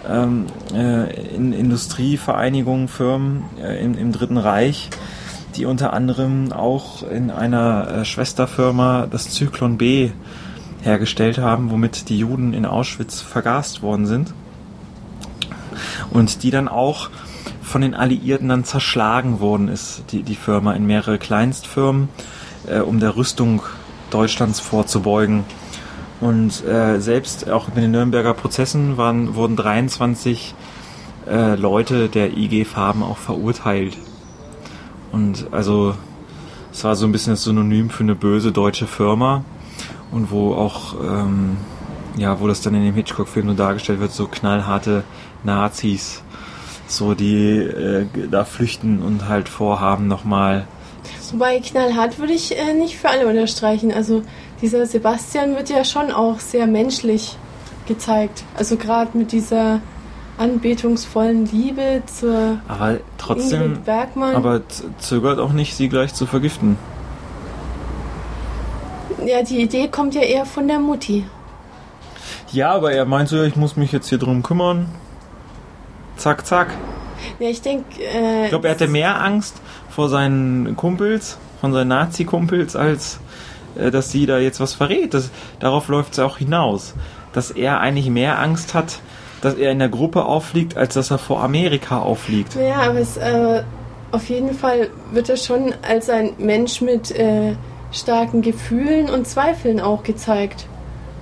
ähm, 0.08 0.46
äh, 0.74 1.34
in 1.34 1.52
Industrievereinigungen, 1.52 2.88
Firmen 2.88 3.44
äh, 3.62 3.82
im, 3.82 3.96
im 3.96 4.12
Dritten 4.12 4.36
Reich, 4.36 4.90
die 5.56 5.66
unter 5.66 5.92
anderem 5.92 6.52
auch 6.52 7.02
in 7.08 7.30
einer 7.30 7.88
äh, 7.88 8.04
Schwesterfirma 8.04 9.06
das 9.08 9.30
Zyklon 9.30 9.78
B 9.78 10.10
hergestellt 10.82 11.38
haben, 11.38 11.70
womit 11.70 12.08
die 12.08 12.18
Juden 12.18 12.52
in 12.52 12.66
Auschwitz 12.66 13.20
vergast 13.20 13.82
worden 13.82 14.06
sind. 14.06 14.34
Und 16.10 16.42
die 16.42 16.50
dann 16.50 16.68
auch 16.68 17.10
von 17.62 17.80
den 17.80 17.94
Alliierten 17.94 18.48
dann 18.48 18.64
zerschlagen 18.64 19.40
worden 19.40 19.68
ist, 19.68 20.04
die, 20.10 20.22
die 20.22 20.36
Firma 20.36 20.74
in 20.74 20.86
mehrere 20.86 21.18
Kleinstfirmen, 21.18 22.08
äh, 22.66 22.80
um 22.80 23.00
der 23.00 23.16
Rüstung 23.16 23.62
Deutschlands 24.10 24.60
vorzubeugen. 24.60 25.44
Und 26.24 26.64
äh, 26.64 27.00
selbst 27.00 27.50
auch 27.50 27.68
mit 27.68 27.76
den 27.76 27.90
Nürnberger 27.90 28.32
Prozessen 28.32 28.96
waren, 28.96 29.34
wurden 29.34 29.56
23 29.56 30.54
äh, 31.28 31.54
Leute 31.54 32.08
der 32.08 32.34
IG 32.34 32.64
Farben 32.64 33.02
auch 33.02 33.18
verurteilt. 33.18 33.98
Und 35.12 35.48
also 35.50 35.94
es 36.72 36.82
war 36.82 36.96
so 36.96 37.04
ein 37.04 37.12
bisschen 37.12 37.34
das 37.34 37.44
Synonym 37.44 37.90
für 37.90 38.04
eine 38.04 38.14
böse 38.14 38.52
deutsche 38.52 38.86
Firma 38.86 39.44
und 40.12 40.30
wo 40.30 40.54
auch 40.54 40.94
ähm, 40.98 41.58
ja, 42.16 42.40
wo 42.40 42.48
das 42.48 42.62
dann 42.62 42.74
in 42.74 42.84
dem 42.84 42.94
Hitchcock-Film 42.94 43.44
nur 43.44 43.54
dargestellt 43.54 44.00
wird, 44.00 44.12
so 44.12 44.26
knallharte 44.26 45.04
Nazis, 45.42 46.22
so 46.86 47.12
die 47.12 47.58
äh, 47.58 48.06
da 48.30 48.46
flüchten 48.46 49.02
und 49.02 49.28
halt 49.28 49.50
vorhaben 49.50 50.08
nochmal 50.08 50.66
Wobei 51.32 51.58
knallhart 51.60 52.18
würde 52.18 52.32
ich 52.32 52.56
äh, 52.56 52.74
nicht 52.74 52.96
für 52.96 53.08
alle 53.08 53.26
unterstreichen. 53.26 53.92
Also 53.92 54.22
dieser 54.60 54.86
Sebastian 54.86 55.56
wird 55.56 55.70
ja 55.70 55.84
schon 55.84 56.10
auch 56.10 56.38
sehr 56.38 56.66
menschlich 56.66 57.36
gezeigt. 57.86 58.44
Also 58.56 58.76
gerade 58.76 59.16
mit 59.16 59.32
dieser 59.32 59.80
anbetungsvollen 60.36 61.46
Liebe 61.46 62.02
zur 62.06 62.58
aber 62.66 62.98
trotzdem, 63.18 63.62
Ingrid 63.62 63.84
Bergmann. 63.84 64.34
aber 64.34 64.62
zögert 64.98 65.38
auch 65.38 65.52
nicht, 65.52 65.76
sie 65.76 65.88
gleich 65.88 66.12
zu 66.14 66.26
vergiften. 66.26 66.76
Ja, 69.24 69.42
die 69.42 69.62
Idee 69.62 69.88
kommt 69.88 70.14
ja 70.14 70.22
eher 70.22 70.44
von 70.44 70.66
der 70.68 70.80
Mutti. 70.80 71.24
Ja, 72.52 72.72
aber 72.72 72.92
er 72.92 73.04
meint 73.04 73.28
so, 73.28 73.42
ich 73.42 73.56
muss 73.56 73.76
mich 73.76 73.92
jetzt 73.92 74.08
hier 74.08 74.18
drum 74.18 74.42
kümmern. 74.42 74.88
Zack, 76.16 76.46
zack. 76.46 76.68
Ja, 77.38 77.48
ich 77.48 77.62
denke. 77.62 78.02
Äh, 78.02 78.44
ich 78.44 78.48
glaube, 78.50 78.68
er 78.68 78.74
hatte 78.74 78.86
mehr 78.86 79.20
Angst 79.20 79.56
vor 79.88 80.08
seinen 80.08 80.76
Kumpels, 80.76 81.38
von 81.60 81.72
seinen 81.72 81.88
Nazi-Kumpels, 81.88 82.76
als 82.76 83.18
dass 83.74 84.10
sie 84.10 84.26
da 84.26 84.38
jetzt 84.38 84.60
was 84.60 84.74
verrät. 84.74 85.14
Das, 85.14 85.30
darauf 85.60 85.88
läuft 85.88 86.14
es 86.14 86.18
auch 86.18 86.38
hinaus. 86.38 86.94
Dass 87.32 87.50
er 87.50 87.80
eigentlich 87.80 88.08
mehr 88.10 88.38
Angst 88.38 88.74
hat, 88.74 89.00
dass 89.40 89.54
er 89.54 89.72
in 89.72 89.78
der 89.78 89.88
Gruppe 89.88 90.24
auffliegt, 90.24 90.76
als 90.76 90.94
dass 90.94 91.10
er 91.10 91.18
vor 91.18 91.42
Amerika 91.42 91.98
auffliegt. 91.98 92.54
Ja, 92.54 92.88
aber 92.88 93.00
es, 93.00 93.16
äh, 93.16 93.62
auf 94.10 94.28
jeden 94.28 94.54
Fall 94.54 94.88
wird 95.12 95.28
er 95.28 95.36
schon 95.36 95.74
als 95.86 96.08
ein 96.08 96.30
Mensch 96.38 96.80
mit 96.80 97.10
äh, 97.10 97.54
starken 97.92 98.42
Gefühlen 98.42 99.10
und 99.10 99.26
Zweifeln 99.26 99.80
auch 99.80 100.02
gezeigt. 100.02 100.66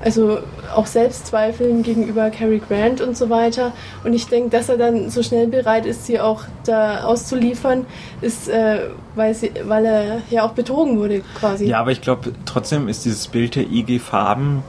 Also 0.02 0.38
auch 0.74 0.86
Selbstzweifeln 0.86 1.84
gegenüber 1.84 2.30
Cary 2.30 2.60
Grant 2.66 3.00
und 3.00 3.16
so 3.16 3.30
weiter. 3.30 3.72
Und 4.02 4.14
ich 4.14 4.26
denke, 4.26 4.50
dass 4.50 4.68
er 4.68 4.76
dann 4.76 5.10
so 5.10 5.22
schnell 5.22 5.46
bereit 5.46 5.86
ist, 5.86 6.06
sie 6.06 6.18
auch 6.18 6.42
da 6.64 7.04
auszuliefern, 7.04 7.86
ist, 8.20 8.48
äh, 8.48 8.88
weil, 9.14 9.34
sie, 9.34 9.52
weil 9.64 9.86
er 9.86 10.22
ja 10.28 10.42
auch 10.42 10.52
betrogen 10.52 10.98
wurde 10.98 11.22
quasi. 11.38 11.66
Ja, 11.66 11.80
aber 11.80 11.92
ich 11.92 12.00
glaube, 12.00 12.32
trotzdem 12.46 12.88
ist 12.88 13.04
dieses 13.04 13.28
Bild 13.28 13.54
der 13.54 13.70
IG 13.70 14.00
Farben, 14.00 14.64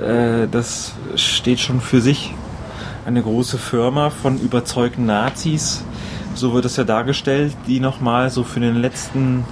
äh, 0.00 0.48
das 0.50 0.92
steht 1.14 1.60
schon 1.60 1.80
für 1.80 2.00
sich. 2.00 2.34
Eine 3.06 3.22
große 3.22 3.58
Firma 3.58 4.10
von 4.10 4.38
überzeugten 4.38 5.06
Nazis, 5.06 5.82
so 6.34 6.52
wird 6.52 6.64
es 6.64 6.76
ja 6.76 6.84
dargestellt, 6.84 7.56
die 7.66 7.80
nochmal 7.80 8.28
so 8.30 8.44
für 8.44 8.60
den 8.60 8.76
letzten 8.76 9.44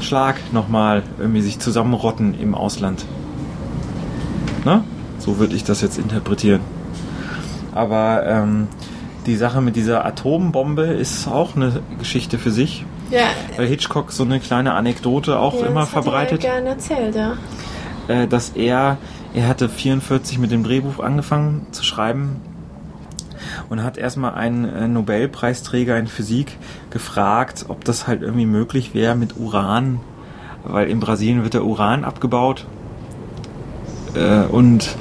Schlag 0.00 0.36
nochmal 0.52 1.02
irgendwie 1.18 1.40
sich 1.40 1.58
zusammenrotten 1.58 2.38
im 2.38 2.54
Ausland. 2.54 3.04
Ne? 4.66 4.82
So 5.20 5.38
würde 5.38 5.54
ich 5.54 5.62
das 5.62 5.80
jetzt 5.80 5.96
interpretieren. 5.96 6.60
Aber 7.72 8.26
ähm, 8.26 8.66
die 9.24 9.36
Sache 9.36 9.60
mit 9.60 9.76
dieser 9.76 10.04
Atombombe 10.04 10.86
ist 10.86 11.28
auch 11.28 11.54
eine 11.54 11.80
Geschichte 12.00 12.36
für 12.36 12.50
sich. 12.50 12.84
Ja. 13.12 13.28
Weil 13.56 13.68
Hitchcock 13.68 14.10
so 14.10 14.24
eine 14.24 14.40
kleine 14.40 14.74
Anekdote 14.74 15.38
auch 15.38 15.60
ja, 15.60 15.66
immer 15.66 15.82
das 15.82 15.90
verbreitet. 15.90 16.44
Er 16.44 16.50
gerne 16.50 16.70
erzählt, 16.70 17.14
ja. 17.14 17.34
Äh, 18.08 18.26
dass 18.26 18.50
er, 18.56 18.98
er 19.34 19.46
hatte 19.46 19.68
44 19.68 20.40
mit 20.40 20.50
dem 20.50 20.64
Drehbuch 20.64 20.98
angefangen 20.98 21.68
zu 21.70 21.84
schreiben 21.84 22.40
und 23.68 23.84
hat 23.84 23.96
erstmal 23.96 24.34
einen 24.34 24.64
äh, 24.64 24.88
Nobelpreisträger 24.88 25.96
in 25.96 26.08
Physik 26.08 26.58
gefragt, 26.90 27.66
ob 27.68 27.84
das 27.84 28.08
halt 28.08 28.22
irgendwie 28.22 28.46
möglich 28.46 28.94
wäre 28.94 29.14
mit 29.14 29.36
Uran, 29.36 30.00
weil 30.64 30.90
in 30.90 30.98
Brasilien 30.98 31.44
wird 31.44 31.54
der 31.54 31.64
Uran 31.64 32.02
abgebaut 32.02 32.66
äh, 34.16 34.46
und 34.50 34.96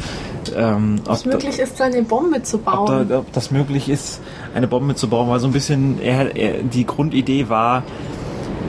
ähm, 0.55 1.01
ob 1.07 1.15
es 1.15 1.25
möglich 1.25 1.59
ist, 1.59 1.81
eine 1.81 2.03
Bombe 2.03 2.43
zu 2.43 2.59
bauen. 2.59 3.01
Ob, 3.01 3.09
da, 3.09 3.19
ob, 3.19 3.33
das 3.33 3.51
möglich 3.51 3.89
ist, 3.89 4.21
eine 4.53 4.67
Bombe 4.67 4.95
zu 4.95 5.07
bauen, 5.07 5.29
weil 5.29 5.39
so 5.39 5.47
ein 5.47 5.53
bisschen, 5.53 6.01
er, 6.01 6.35
er, 6.35 6.63
die 6.63 6.85
Grundidee 6.85 7.49
war, 7.49 7.83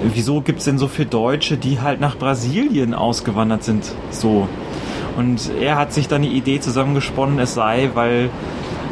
wieso 0.02 0.40
gibt 0.40 0.60
es 0.60 0.64
denn 0.64 0.78
so 0.78 0.88
viele 0.88 1.08
Deutsche, 1.08 1.56
die 1.56 1.80
halt 1.80 2.00
nach 2.00 2.16
Brasilien 2.16 2.94
ausgewandert 2.94 3.64
sind? 3.64 3.92
So. 4.10 4.48
Und 5.16 5.50
er 5.60 5.76
hat 5.76 5.92
sich 5.92 6.08
dann 6.08 6.22
die 6.22 6.28
Idee 6.28 6.60
zusammengesponnen, 6.60 7.38
es 7.38 7.54
sei, 7.54 7.90
weil, 7.94 8.28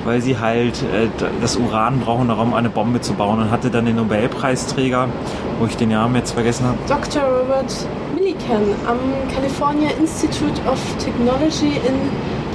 weil 0.05 0.23
sie 0.23 0.39
halt 0.39 0.83
äh, 0.83 1.09
das 1.41 1.57
Uran 1.57 2.01
brauchen, 2.01 2.31
um 2.31 2.55
eine 2.55 2.71
Bombe 2.71 3.01
zu 3.01 3.15
bauen. 3.15 3.41
Und 3.41 3.51
hatte 3.51 3.71
dann 3.71 3.85
den 3.85 3.97
Nobelpreisträger, 3.97 5.09
wo 5.59 5.67
ich 5.67 5.77
den 5.77 5.91
Namen 5.91 6.17
jetzt 6.17 6.33
vergessen 6.33 6.67
habe. 6.67 6.79
Dr. 6.89 7.23
Robert 7.23 7.87
Millikan 8.45 8.63
am 8.87 8.99
California 9.33 9.91
Institute 9.99 10.61
of 10.67 10.79
Technology 10.99 11.77
in 11.87 11.95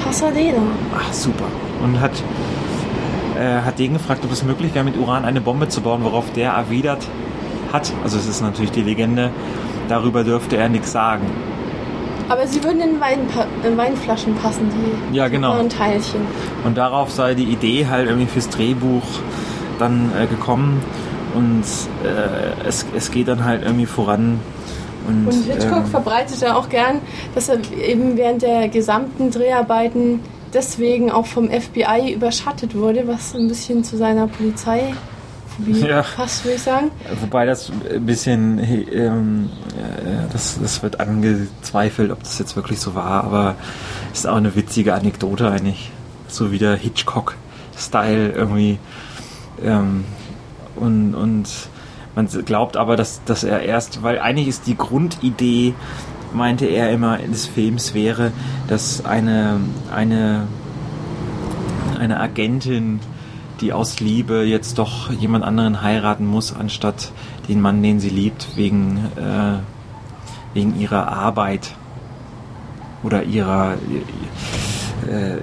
Pasadena. 0.03 0.61
Ach, 0.95 1.13
super. 1.13 1.45
Und 1.83 1.99
hat, 1.99 2.11
äh, 3.37 3.61
hat 3.61 3.79
den 3.79 3.93
gefragt, 3.93 4.23
ob 4.23 4.31
es 4.31 4.43
möglich 4.43 4.73
wäre, 4.73 4.85
mit 4.85 4.97
Uran 4.97 5.25
eine 5.25 5.41
Bombe 5.41 5.67
zu 5.67 5.81
bauen, 5.81 6.03
worauf 6.03 6.31
der 6.33 6.51
erwidert 6.51 7.05
hat. 7.73 7.91
Also 8.03 8.17
es 8.17 8.27
ist 8.27 8.41
natürlich 8.41 8.71
die 8.71 8.81
Legende, 8.81 9.31
darüber 9.87 10.23
dürfte 10.23 10.57
er 10.57 10.69
nichts 10.69 10.91
sagen. 10.91 11.25
Aber 12.27 12.45
sie 12.45 12.63
würden 12.63 12.81
in, 12.81 12.99
Wein, 12.99 13.19
in 13.63 13.75
Weinflaschen 13.75 14.35
passen, 14.35 14.69
die 14.69 15.15
ja, 15.15 15.27
genau. 15.27 15.57
Teilchen. 15.63 16.21
Und 16.63 16.77
darauf 16.77 17.11
sei 17.11 17.33
die 17.33 17.45
Idee 17.45 17.87
halt 17.87 18.07
irgendwie 18.07 18.27
fürs 18.27 18.49
Drehbuch 18.49 19.03
dann 19.79 20.11
äh, 20.15 20.27
gekommen. 20.27 20.83
Und 21.33 21.63
äh, 22.03 22.67
es, 22.67 22.85
es 22.95 23.09
geht 23.11 23.27
dann 23.27 23.45
halt 23.45 23.63
irgendwie 23.63 23.87
voran. 23.87 24.39
Und, 25.09 25.27
und 25.27 25.43
Hitchcock 25.45 25.79
ähm, 25.79 25.85
verbreitet 25.85 26.41
ja 26.41 26.55
auch 26.55 26.69
gern, 26.69 27.01
dass 27.35 27.49
er 27.49 27.57
eben 27.73 28.17
während 28.17 28.41
der 28.41 28.69
gesamten 28.69 29.31
Dreharbeiten 29.31 30.21
deswegen 30.53 31.11
auch 31.11 31.25
vom 31.25 31.49
FBI 31.49 32.13
überschattet 32.13 32.75
wurde, 32.75 33.07
was 33.07 33.35
ein 33.35 33.47
bisschen 33.47 33.83
zu 33.83 33.97
seiner 33.97 34.27
Polizei 34.27 34.93
ja. 35.67 36.01
passt, 36.01 36.45
würde 36.45 36.55
ich 36.55 36.61
sagen. 36.61 36.91
Wobei 37.21 37.45
das 37.45 37.71
ein 37.91 38.05
bisschen, 38.05 38.59
ähm, 38.91 39.49
das, 40.31 40.59
das 40.61 40.81
wird 40.83 40.99
angezweifelt, 40.99 42.11
ob 42.11 42.19
das 42.19 42.39
jetzt 42.39 42.55
wirklich 42.55 42.79
so 42.79 42.95
war, 42.95 43.23
aber 43.23 43.55
ist 44.13 44.27
auch 44.27 44.37
eine 44.37 44.55
witzige 44.55 44.93
Anekdote 44.93 45.49
eigentlich. 45.49 45.91
So 46.27 46.51
wie 46.51 46.59
der 46.59 46.75
Hitchcock-Style 46.75 48.31
irgendwie. 48.31 48.77
Ähm, 49.63 50.05
und, 50.75 51.15
und 51.15 51.47
man 52.19 52.45
glaubt 52.45 52.75
aber, 52.75 52.97
dass, 52.97 53.21
dass 53.23 53.45
er 53.45 53.61
erst, 53.61 54.03
weil 54.03 54.19
eigentlich 54.19 54.49
ist 54.49 54.67
die 54.67 54.75
Grundidee, 54.75 55.73
meinte 56.33 56.65
er 56.65 56.91
immer, 56.91 57.17
des 57.17 57.45
Films 57.45 57.93
wäre, 57.93 58.33
dass 58.67 59.05
eine, 59.05 59.61
eine, 59.93 60.47
eine 61.97 62.19
Agentin, 62.19 62.99
die 63.61 63.71
aus 63.71 64.01
Liebe 64.01 64.43
jetzt 64.43 64.77
doch 64.79 65.09
jemand 65.11 65.45
anderen 65.45 65.81
heiraten 65.81 66.25
muss, 66.25 66.53
anstatt 66.53 67.13
den 67.47 67.61
Mann, 67.61 67.81
den 67.81 68.01
sie 68.01 68.09
liebt, 68.09 68.57
wegen, 68.57 68.97
äh, 69.15 69.59
wegen 70.53 70.77
ihrer 70.77 71.07
Arbeit 71.07 71.73
oder 73.01 73.23
ihrer, 73.23 73.75
äh, 75.09 75.37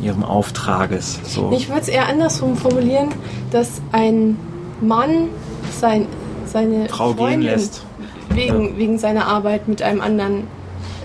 ihrem 0.00 0.22
Auftrages. 0.22 1.18
So. 1.24 1.50
Ich 1.52 1.68
würde 1.68 1.80
es 1.80 1.88
eher 1.88 2.08
andersrum 2.08 2.56
formulieren, 2.56 3.08
dass 3.50 3.82
ein 3.90 4.36
Mann 4.80 5.28
sein, 5.78 6.06
seine 6.46 6.88
Frau 6.88 7.12
Freundin 7.14 7.40
gehen 7.40 7.50
lässt. 7.50 7.84
Wegen, 8.30 8.70
Ja. 8.70 8.78
wegen 8.78 8.98
seiner 8.98 9.26
Arbeit 9.26 9.68
mit 9.68 9.82
einem 9.82 10.00
anderen 10.00 10.44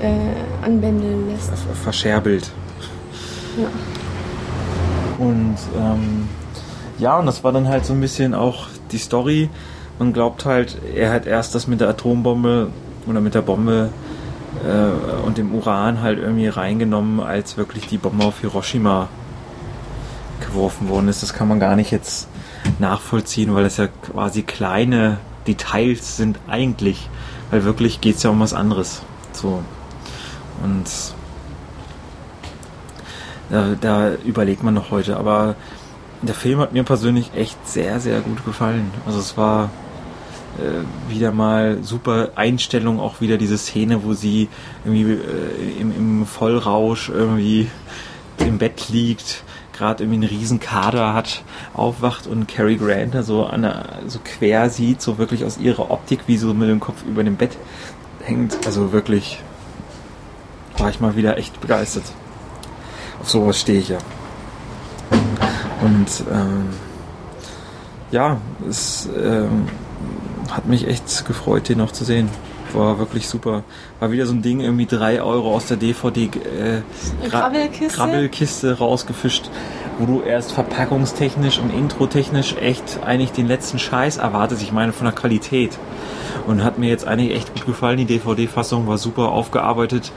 äh, 0.01 0.65
anbändeln 0.65 1.29
lässt. 1.31 1.51
verscherbelt. 1.83 2.49
Ja. 3.57 3.67
Und 5.23 5.57
ähm, 5.77 6.27
ja, 6.97 7.17
und 7.19 7.25
das 7.25 7.43
war 7.43 7.51
dann 7.51 7.67
halt 7.67 7.85
so 7.85 7.93
ein 7.93 8.01
bisschen 8.01 8.33
auch 8.33 8.67
die 8.91 8.97
Story. 8.97 9.49
Man 9.99 10.13
glaubt 10.13 10.45
halt, 10.45 10.77
er 10.95 11.11
hat 11.11 11.27
erst 11.27 11.55
das 11.55 11.67
mit 11.67 11.81
der 11.81 11.89
Atombombe 11.89 12.69
oder 13.05 13.19
mit 13.19 13.35
der 13.35 13.41
Bombe 13.41 13.89
äh, 14.65 15.25
und 15.25 15.37
dem 15.37 15.53
Uran 15.53 16.01
halt 16.01 16.19
irgendwie 16.19 16.47
reingenommen, 16.47 17.19
als 17.19 17.57
wirklich 17.57 17.87
die 17.87 17.97
Bombe 17.97 18.23
auf 18.25 18.39
Hiroshima 18.39 19.09
geworfen 20.39 20.87
worden 20.89 21.09
ist. 21.09 21.21
Das 21.21 21.33
kann 21.33 21.47
man 21.49 21.59
gar 21.59 21.75
nicht 21.75 21.91
jetzt 21.91 22.27
nachvollziehen, 22.79 23.53
weil 23.53 23.63
das 23.63 23.77
ja 23.77 23.87
quasi 23.87 24.43
kleine 24.43 25.17
Details 25.47 26.17
sind 26.17 26.39
eigentlich. 26.47 27.09
Weil 27.51 27.63
wirklich 27.63 28.01
geht 28.01 28.17
es 28.17 28.23
ja 28.23 28.29
um 28.29 28.39
was 28.39 28.53
anderes. 28.53 29.01
So. 29.33 29.63
Und 30.63 30.85
da, 33.49 33.75
da 33.79 34.13
überlegt 34.25 34.63
man 34.63 34.73
noch 34.73 34.91
heute. 34.91 35.17
Aber 35.17 35.55
der 36.21 36.35
Film 36.35 36.59
hat 36.59 36.73
mir 36.73 36.83
persönlich 36.83 37.31
echt 37.35 37.67
sehr, 37.67 37.99
sehr 37.99 38.21
gut 38.21 38.45
gefallen. 38.45 38.91
Also 39.05 39.19
es 39.19 39.37
war 39.37 39.69
äh, 40.59 41.11
wieder 41.13 41.31
mal 41.31 41.79
super 41.81 42.31
Einstellung, 42.35 42.99
auch 42.99 43.21
wieder 43.21 43.37
diese 43.37 43.57
Szene, 43.57 44.03
wo 44.03 44.13
sie 44.13 44.49
irgendwie 44.85 45.13
äh, 45.13 45.79
im, 45.79 45.95
im 45.95 46.25
Vollrausch 46.25 47.09
irgendwie 47.09 47.69
im 48.39 48.57
Bett 48.57 48.89
liegt, 48.89 49.43
gerade 49.79 50.03
irgendwie 50.03 50.27
einen 50.27 50.29
riesen 50.29 50.59
Kader 50.59 51.13
hat, 51.13 51.41
aufwacht 51.73 52.27
und 52.27 52.47
Cary 52.47 52.75
Grant 52.75 53.15
da 53.15 53.23
so, 53.23 53.45
an 53.45 53.61
der, 53.61 53.99
so 54.07 54.19
quer 54.23 54.69
sieht, 54.69 55.01
so 55.01 55.17
wirklich 55.17 55.45
aus 55.45 55.57
ihrer 55.57 55.89
Optik, 55.89 56.19
wie 56.27 56.37
so 56.37 56.53
mit 56.53 56.69
dem 56.69 56.81
Kopf 56.81 57.03
über 57.07 57.23
dem 57.23 57.37
Bett 57.37 57.57
hängt. 58.21 58.65
Also 58.65 58.91
wirklich 58.91 59.41
war 60.77 60.89
ich 60.89 60.99
mal 60.99 61.15
wieder 61.15 61.37
echt 61.37 61.61
begeistert. 61.61 62.03
Auf 63.21 63.29
sowas 63.29 63.59
stehe 63.59 63.79
ich 63.79 63.89
ja. 63.89 63.97
Und 65.81 66.25
ähm, 66.29 66.69
ja, 68.11 68.37
es 68.67 69.07
ähm, 69.17 69.67
hat 70.51 70.65
mich 70.65 70.87
echt 70.87 71.25
gefreut, 71.25 71.69
den 71.69 71.77
noch 71.77 71.93
zu 71.93 72.03
sehen. 72.03 72.29
War 72.73 72.99
wirklich 72.99 73.27
super. 73.27 73.63
War 73.99 74.11
wieder 74.11 74.25
so 74.25 74.33
ein 74.33 74.41
Ding, 74.41 74.59
irgendwie 74.59 74.85
drei 74.85 75.21
Euro 75.21 75.55
aus 75.55 75.67
der 75.67 75.77
DVD 75.77 76.25
äh, 76.25 76.81
Gra 77.27 77.41
Grabbelkiste? 77.41 77.97
Grabbelkiste 77.97 78.77
rausgefischt, 78.77 79.49
wo 79.97 80.05
du 80.05 80.21
erst 80.21 80.51
verpackungstechnisch 80.51 81.59
und 81.59 81.71
introtechnisch 81.71 82.55
echt 82.57 82.99
eigentlich 83.03 83.31
den 83.31 83.47
letzten 83.47 83.79
Scheiß 83.79 84.17
erwartest. 84.17 84.61
Ich 84.61 84.71
meine 84.71 84.93
von 84.93 85.05
der 85.05 85.15
Qualität. 85.15 85.77
Und 86.45 86.63
hat 86.63 86.77
mir 86.77 86.89
jetzt 86.89 87.07
eigentlich 87.07 87.35
echt 87.35 87.53
gut 87.55 87.65
gefallen. 87.65 87.97
Die 87.97 88.05
DVD-Fassung 88.05 88.87
war 88.87 88.97
super 88.97 89.29
aufgearbeitet, 89.29 90.11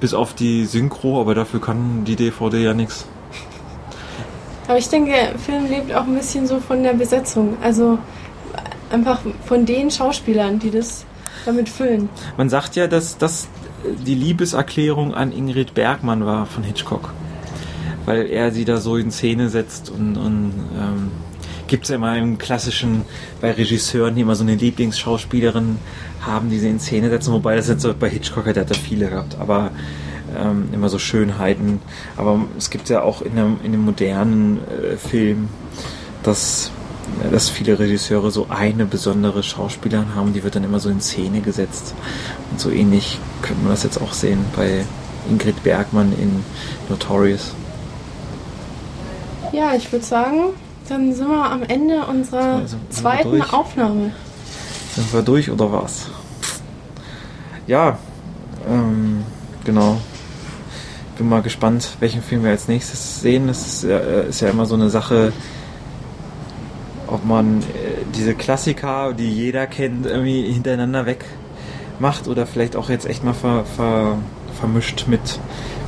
bis 0.00 0.12
auf 0.12 0.34
die 0.34 0.64
Synchro, 0.64 1.20
aber 1.20 1.34
dafür 1.34 1.60
kann 1.60 2.04
die 2.04 2.16
DVD 2.16 2.62
ja 2.62 2.74
nichts. 2.74 3.06
Aber 4.68 4.78
ich 4.78 4.88
denke, 4.88 5.10
der 5.10 5.38
Film 5.38 5.66
lebt 5.66 5.92
auch 5.94 6.04
ein 6.04 6.14
bisschen 6.14 6.46
so 6.46 6.60
von 6.60 6.82
der 6.82 6.94
Besetzung. 6.94 7.56
Also 7.62 7.98
einfach 8.90 9.20
von 9.44 9.66
den 9.66 9.90
Schauspielern, 9.90 10.58
die 10.58 10.70
das 10.70 11.04
damit 11.44 11.68
füllen. 11.68 12.08
Man 12.36 12.48
sagt 12.48 12.76
ja, 12.76 12.86
dass 12.86 13.18
das 13.18 13.48
die 14.06 14.14
Liebeserklärung 14.14 15.14
an 15.14 15.32
Ingrid 15.32 15.74
Bergmann 15.74 16.24
war 16.24 16.46
von 16.46 16.62
Hitchcock. 16.62 17.12
Weil 18.04 18.26
er 18.26 18.50
sie 18.50 18.64
da 18.64 18.78
so 18.78 18.96
in 18.96 19.10
Szene 19.10 19.48
setzt 19.48 19.90
und, 19.90 20.16
und 20.16 20.52
ähm, 20.76 21.10
gibt 21.68 21.84
es 21.84 21.90
ja 21.90 21.96
immer 21.96 22.16
im 22.18 22.36
klassischen, 22.38 23.02
bei 23.40 23.52
Regisseuren, 23.52 24.14
die 24.14 24.22
immer 24.22 24.34
so 24.34 24.42
eine 24.42 24.56
Lieblingsschauspielerin 24.56 25.78
haben, 26.20 26.50
die 26.50 26.58
sie 26.58 26.68
in 26.68 26.80
Szene 26.80 27.10
setzen, 27.10 27.32
wobei 27.32 27.56
das 27.56 27.68
jetzt 27.68 27.86
bei 27.98 28.10
Hitchcock, 28.10 28.44
der 28.44 28.62
hat 28.62 28.70
er 28.70 28.76
viele 28.76 29.08
gehabt, 29.08 29.36
aber 29.38 29.70
ähm, 30.36 30.68
immer 30.72 30.88
so 30.88 30.98
Schönheiten. 30.98 31.80
Aber 32.16 32.44
es 32.58 32.70
gibt 32.70 32.88
ja 32.88 33.02
auch 33.02 33.22
in 33.22 33.36
dem, 33.36 33.56
in 33.62 33.72
dem 33.72 33.84
modernen 33.84 34.58
äh, 34.68 34.96
Film, 34.96 35.48
dass, 36.22 36.72
dass 37.30 37.48
viele 37.48 37.78
Regisseure 37.78 38.30
so 38.30 38.46
eine 38.48 38.84
besondere 38.84 39.42
Schauspielerin 39.42 40.14
haben, 40.14 40.32
die 40.32 40.42
wird 40.44 40.56
dann 40.56 40.64
immer 40.64 40.80
so 40.80 40.88
in 40.88 41.00
Szene 41.00 41.40
gesetzt. 41.40 41.94
Und 42.50 42.60
so 42.60 42.70
ähnlich 42.70 43.18
könnte 43.42 43.62
man 43.62 43.70
das 43.70 43.82
jetzt 43.82 44.00
auch 44.00 44.12
sehen 44.12 44.44
bei 44.56 44.84
Ingrid 45.30 45.62
Bergmann 45.62 46.12
in 46.12 46.44
Notorious. 46.88 47.54
Ja, 49.52 49.74
ich 49.74 49.90
würde 49.92 50.04
sagen, 50.04 50.38
dann 50.88 51.14
sind 51.14 51.28
wir 51.28 51.50
am 51.50 51.62
Ende 51.62 52.04
unserer 52.06 52.56
Also, 52.56 52.76
zweiten? 52.90 53.40
Aufnahme. 53.42 54.12
Sind 54.94 55.12
wir 55.12 55.22
durch 55.22 55.50
oder 55.50 55.72
was? 55.72 56.06
Ja, 57.66 57.98
ähm, 58.68 59.24
genau. 59.64 60.00
Bin 61.16 61.28
mal 61.28 61.42
gespannt, 61.42 61.96
welchen 62.00 62.22
Film 62.22 62.44
wir 62.44 62.50
als 62.50 62.68
nächstes 62.68 63.20
sehen. 63.20 63.46
Das 63.46 63.66
ist 63.66 63.84
ja, 63.84 63.98
äh, 63.98 64.28
ist 64.28 64.40
ja 64.40 64.48
immer 64.48 64.66
so 64.66 64.74
eine 64.74 64.90
Sache, 64.90 65.32
ob 67.12 67.24
man 67.24 67.60
äh, 67.60 67.62
diese 68.16 68.34
Klassiker, 68.34 69.12
die 69.12 69.30
jeder 69.30 69.66
kennt, 69.66 70.06
irgendwie 70.06 70.50
hintereinander 70.50 71.06
weg 71.06 71.24
macht 71.98 72.26
oder 72.26 72.46
vielleicht 72.46 72.74
auch 72.74 72.90
jetzt 72.90 73.06
echt 73.06 73.22
mal 73.22 73.34
ver, 73.34 73.64
ver, 73.64 74.18
vermischt 74.58 75.06
mit 75.08 75.38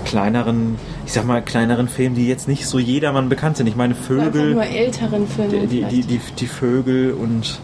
kleineren, 0.05 0.77
ich 1.07 1.13
sag 1.13 1.25
mal, 1.25 1.43
kleineren 1.43 1.89
Filmen, 1.89 2.15
die 2.15 2.29
jetzt 2.29 2.47
nicht 2.47 2.67
so 2.67 2.79
jedermann 2.79 3.29
bekannt 3.29 3.57
sind. 3.57 3.67
Ich 3.67 3.77
meine, 3.77 3.95
Vögel 3.95 4.53
nur 4.53 4.65
älteren 4.65 5.27
Filmen. 5.27 5.69
die, 5.69 5.83
die, 5.83 5.85
die, 5.85 6.01
die, 6.03 6.21
die 6.39 6.47
Vögel 6.47 7.13
und 7.13 7.59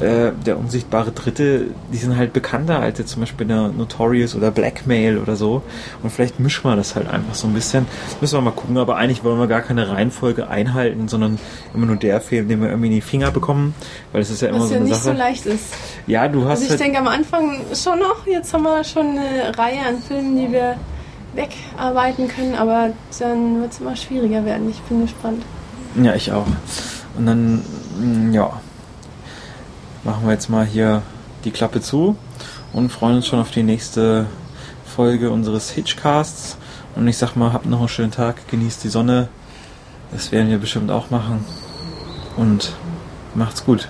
äh, 0.00 0.32
der 0.44 0.58
unsichtbare 0.58 1.12
Dritte, 1.12 1.68
die 1.92 1.96
sind 1.96 2.16
halt 2.16 2.32
bekannter 2.32 2.80
als 2.80 2.98
jetzt 2.98 3.10
zum 3.10 3.20
Beispiel 3.20 3.46
der 3.46 3.68
Notorious 3.68 4.34
oder 4.34 4.50
Blackmail 4.50 5.18
oder 5.18 5.36
so. 5.36 5.62
Und 6.02 6.10
vielleicht 6.10 6.40
mischen 6.40 6.64
wir 6.68 6.76
das 6.76 6.94
halt 6.94 7.08
einfach 7.08 7.34
so 7.34 7.46
ein 7.46 7.54
bisschen. 7.54 7.86
Müssen 8.20 8.36
wir 8.36 8.40
mal 8.40 8.50
gucken, 8.50 8.76
aber 8.78 8.96
eigentlich 8.96 9.22
wollen 9.24 9.38
wir 9.38 9.46
gar 9.46 9.60
keine 9.60 9.88
Reihenfolge 9.88 10.48
einhalten, 10.48 11.08
sondern 11.08 11.38
immer 11.74 11.86
nur 11.86 11.96
der 11.96 12.20
Film, 12.20 12.48
den 12.48 12.60
wir 12.60 12.68
irgendwie 12.68 12.88
in 12.88 12.94
die 12.94 13.00
Finger 13.00 13.30
bekommen, 13.30 13.74
weil 14.12 14.22
es 14.22 14.30
ist 14.30 14.42
ja 14.42 14.48
immer 14.48 14.60
was 14.60 14.68
so 14.68 14.74
ja 14.74 14.80
eine 14.80 14.88
nicht 14.88 14.96
Sache. 14.96 15.12
so 15.14 15.18
leicht 15.18 15.46
ist. 15.46 15.74
ja, 16.06 16.26
du 16.28 16.42
hast 16.44 16.50
Also 16.50 16.64
ich 16.64 16.70
halt, 16.70 16.80
denke 16.80 16.98
am 16.98 17.08
Anfang 17.08 17.60
schon 17.74 17.98
noch, 18.00 18.26
jetzt 18.26 18.52
haben 18.52 18.64
wir 18.64 18.82
schon 18.84 19.18
eine 19.18 19.56
Reihe 19.56 19.80
an 19.86 19.98
Filmen, 20.06 20.36
die 20.36 20.52
wir 20.52 20.76
wegarbeiten 21.34 22.28
können, 22.28 22.54
aber 22.54 22.90
dann 23.18 23.60
wird 23.60 23.72
es 23.72 23.80
immer 23.80 23.96
schwieriger 23.96 24.44
werden. 24.44 24.68
Ich 24.70 24.80
bin 24.82 25.02
gespannt. 25.02 25.42
Ja, 26.02 26.14
ich 26.14 26.32
auch. 26.32 26.46
Und 27.16 27.26
dann, 27.26 27.62
mm, 27.98 28.32
ja, 28.32 28.60
machen 30.04 30.26
wir 30.26 30.32
jetzt 30.32 30.48
mal 30.48 30.64
hier 30.66 31.02
die 31.44 31.50
Klappe 31.50 31.80
zu 31.80 32.16
und 32.72 32.90
freuen 32.90 33.16
uns 33.16 33.26
schon 33.26 33.38
auf 33.40 33.50
die 33.50 33.62
nächste 33.62 34.26
Folge 34.84 35.30
unseres 35.30 35.70
Hitchcasts. 35.70 36.56
Und 36.94 37.08
ich 37.08 37.16
sag 37.16 37.34
mal, 37.34 37.52
habt 37.52 37.66
noch 37.66 37.80
einen 37.80 37.88
schönen 37.88 38.12
Tag, 38.12 38.46
genießt 38.48 38.84
die 38.84 38.88
Sonne. 38.88 39.28
Das 40.12 40.30
werden 40.30 40.50
wir 40.50 40.58
bestimmt 40.58 40.90
auch 40.90 41.10
machen. 41.10 41.44
Und 42.36 42.72
macht's 43.34 43.64
gut. 43.64 43.88